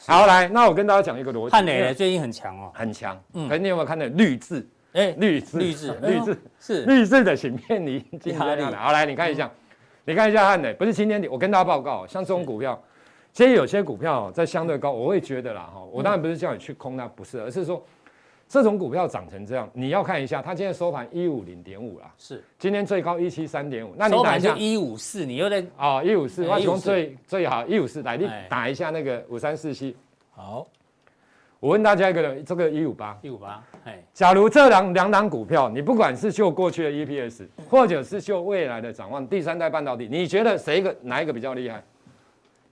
[0.07, 1.51] 好，来，那我跟大家讲一个逻辑。
[1.51, 3.21] 汉磊最近很强哦，很强。
[3.35, 4.67] 嗯，哎，你有没有看到绿字？
[4.93, 8.05] 哎，绿字，绿字， 绿字是绿字的芯片，你。
[8.37, 8.47] 好，
[8.93, 9.51] 来，你看一下，
[10.05, 11.29] 你看一下汉磊，不是今天的。
[11.29, 12.81] 我跟大家报告，像这种股票，
[13.33, 17.85] 其实有些股票在相对高，我会觉得啦，哈，我当然不是叫你去空它，不是，而是说。
[18.49, 22.43] 这种股票涨成这样，你要看一下，它今天收盘一五零点五啦，是。
[22.59, 24.57] 今天最高一七三点五，那你打一下。
[24.57, 29.95] 一五四，你又在哦一五四，我从最最好一五四来，你打一下那个五三四七。
[30.31, 30.67] 好，
[31.61, 33.19] 我问大家一个人，这个一五八。
[33.21, 41.85] 一五八，哎，假如这两两档股票，你不管是就过去的 EPS，或者是就未来的展望，第三代半导体，你觉得谁一个哪一个比较厉害？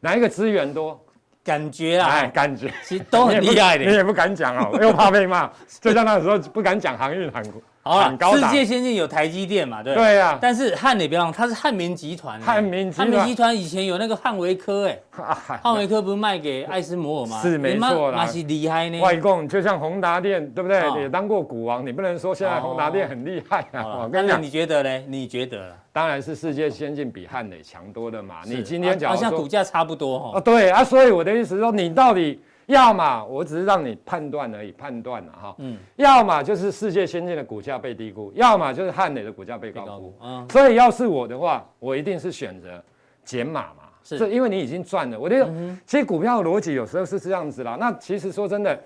[0.01, 0.99] 哪一个资源多？
[1.47, 5.49] 感觉啊，哎，感觉其实都很厉害的，你也不敢讲哦， 又怕被骂，
[5.80, 7.62] 就像那时候不敢讲航运航股。
[7.82, 10.36] 好了，世界先进有台积电嘛，对对呀。
[10.42, 12.40] 但是汉磊别忘，它是汉民集团。
[12.40, 14.99] 汉民汉民集团以前有那个汉维科，哎，
[15.62, 17.40] 汉维科不是卖给艾斯摩尔吗？
[17.40, 18.99] 是没错啦，那是厉害呢。
[18.99, 20.82] 外供就像宏达电，对不对？
[21.01, 23.99] 也当过股王，你不能说现在宏达电很厉害啊。
[24.03, 25.05] 我跟你讲，你觉得呢？
[25.07, 25.72] 你觉得？
[25.97, 28.42] 当然是世界先进比汉磊强多的嘛。
[28.44, 30.32] 你今天讲好像股价差不多哈。
[30.36, 32.38] 哦，对啊，所以我的意思是说，你到底。
[32.66, 35.55] 要么我只是让你判断而已，判断了哈。
[35.59, 35.78] 嗯。
[35.94, 40.12] 要么就是世界先进的股价被低估，要么就是汉磊的股价被高估。
[40.20, 40.44] 嗯。
[40.51, 42.82] 所以要是我的话，我一定是选择
[43.24, 43.84] 减码嘛。
[44.03, 44.28] 是。
[44.28, 45.18] 因为你已经赚了。
[45.18, 45.49] 我觉得，
[45.86, 47.76] 其实股票的逻辑有时候是这样子啦。
[47.78, 48.78] 那其实说真的，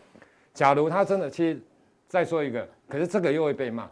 [0.53, 1.59] 假如他真的，其实
[2.07, 3.89] 再说一个，可是这个又会被骂。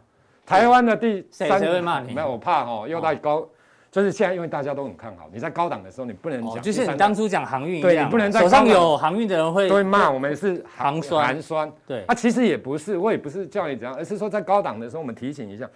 [0.49, 1.59] 台湾的第三。
[1.59, 2.11] 谁会骂你？
[2.11, 3.47] 没有，我怕哈，又太高。
[3.91, 11.71] 就是现在，因为大家都很看好，你在高档的时候，你不能讲，就是你当初讲航运一样，对，你不能在手上有航运的人会都会骂我们是航酸，寒酸。
[11.87, 15.67] 对，啊，其实也不是，我也不是叫你怎样，而是说在高档的时候，我们提醒一下，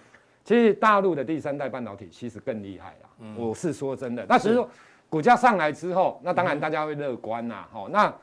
[0.44, 3.10] 其实大陆的第三代半导体其实更厉害啦。
[3.20, 4.24] 嗯，我是说真的。
[4.30, 4.70] 那只是说
[5.10, 7.66] 股价上来之后，那当然大家会乐观呐。
[7.72, 8.14] 好，那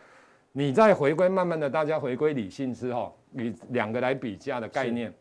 [0.53, 5.13] 你在回归，慢慢的大家回归理性之后，你两个来比价的概念。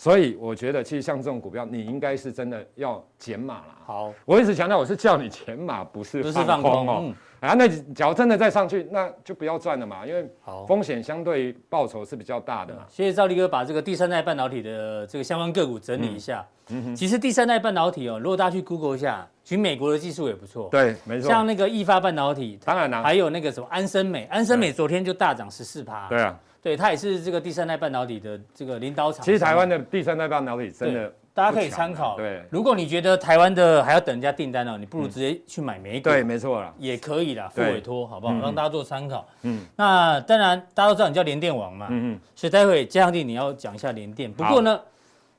[0.00, 3.76] 所以我觉得，其实像这种股票，你应该是真的要减码了。
[3.84, 7.02] 好，我一直强调，我是叫你减码，不是放空哦。
[7.02, 10.26] 嗯、啊，那假如真的再上去，那就不要赚了嘛，因为
[10.66, 12.80] 风险相对于报酬是比较大的嘛。
[12.88, 16.46] 谢谢赵立哥把这个第三代半导体的这个相关个股整理一下。
[16.70, 16.96] 嗯哼。
[16.96, 20.70] 其实第三代半导体哦，如果大家去 Google 一下，其实美国的技术也不错。
[20.70, 21.28] 对，没错。
[21.28, 26.08] 像那个易发半导体，当然了，还有那个什么安森美，安森美昨天就大涨十四趴。
[26.08, 26.40] 对啊。
[26.62, 29.24] 对，它也是这个第三代半导体的这个领导厂。
[29.24, 31.12] 其实台湾的第三代半导体真的。
[31.32, 32.16] 大家可以参考。
[32.16, 36.10] 对，如果你觉得台湾的还要等人家订单呢，你不如直接去买美股。
[36.10, 38.34] 对，没错啦，也可以啦，付委托，好不好？
[38.40, 39.26] 让大家做参考。
[39.42, 41.86] 嗯，那当然，大家都知道你叫联电王嘛。
[41.88, 42.20] 嗯嗯。
[42.34, 44.30] 所以待会嘉祥弟你要讲一下联电。
[44.30, 44.78] 不过呢，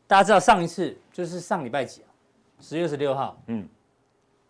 [0.07, 2.07] 大家知道上一次就是上礼拜几啊？
[2.61, 3.38] 十月十六号。
[3.47, 3.67] 嗯。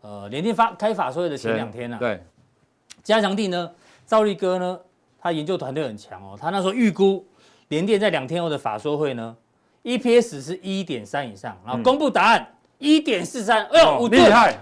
[0.01, 1.97] 呃，联电发开法说会的前两天啊。
[1.97, 2.23] 对。
[3.01, 3.69] 加强弟呢，
[4.05, 4.79] 赵立哥呢，
[5.21, 7.25] 他研究团队很强哦，他那时候预估
[7.67, 9.35] 联电在两天后的法说会呢。
[9.83, 12.47] EPS 是一点三以上，然后公布答案
[12.77, 14.55] 一点四三，哎呦，厉害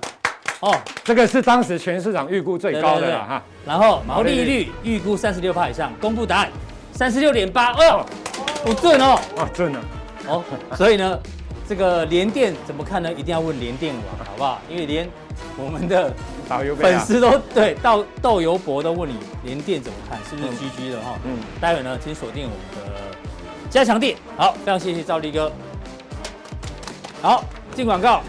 [0.61, 0.73] 哦！
[1.03, 3.43] 这个是当时全市场预估最高的了哈。
[3.65, 6.49] 然后毛利率预估三十六趴以上，公布答案
[6.93, 8.05] 三十六点八，哎呦，
[8.63, 9.19] 不准哦！
[9.35, 9.81] 啊，准了
[10.29, 10.41] 哦。
[10.77, 11.19] 所以呢，
[11.67, 13.11] 这个联电怎么看呢？
[13.11, 14.61] 一定要问联电网，好不好？
[14.69, 15.09] 因为连
[15.57, 16.13] 我们的
[16.75, 21.19] 粉丝都对到豆油博都问你连电怎么看，是不是 GG 的哈？
[21.23, 22.99] 嗯，待会呢，请锁定我们的。
[23.69, 25.51] 加强店，好，非常谢谢赵立哥。
[27.21, 27.43] 好，
[27.75, 28.23] 进广告。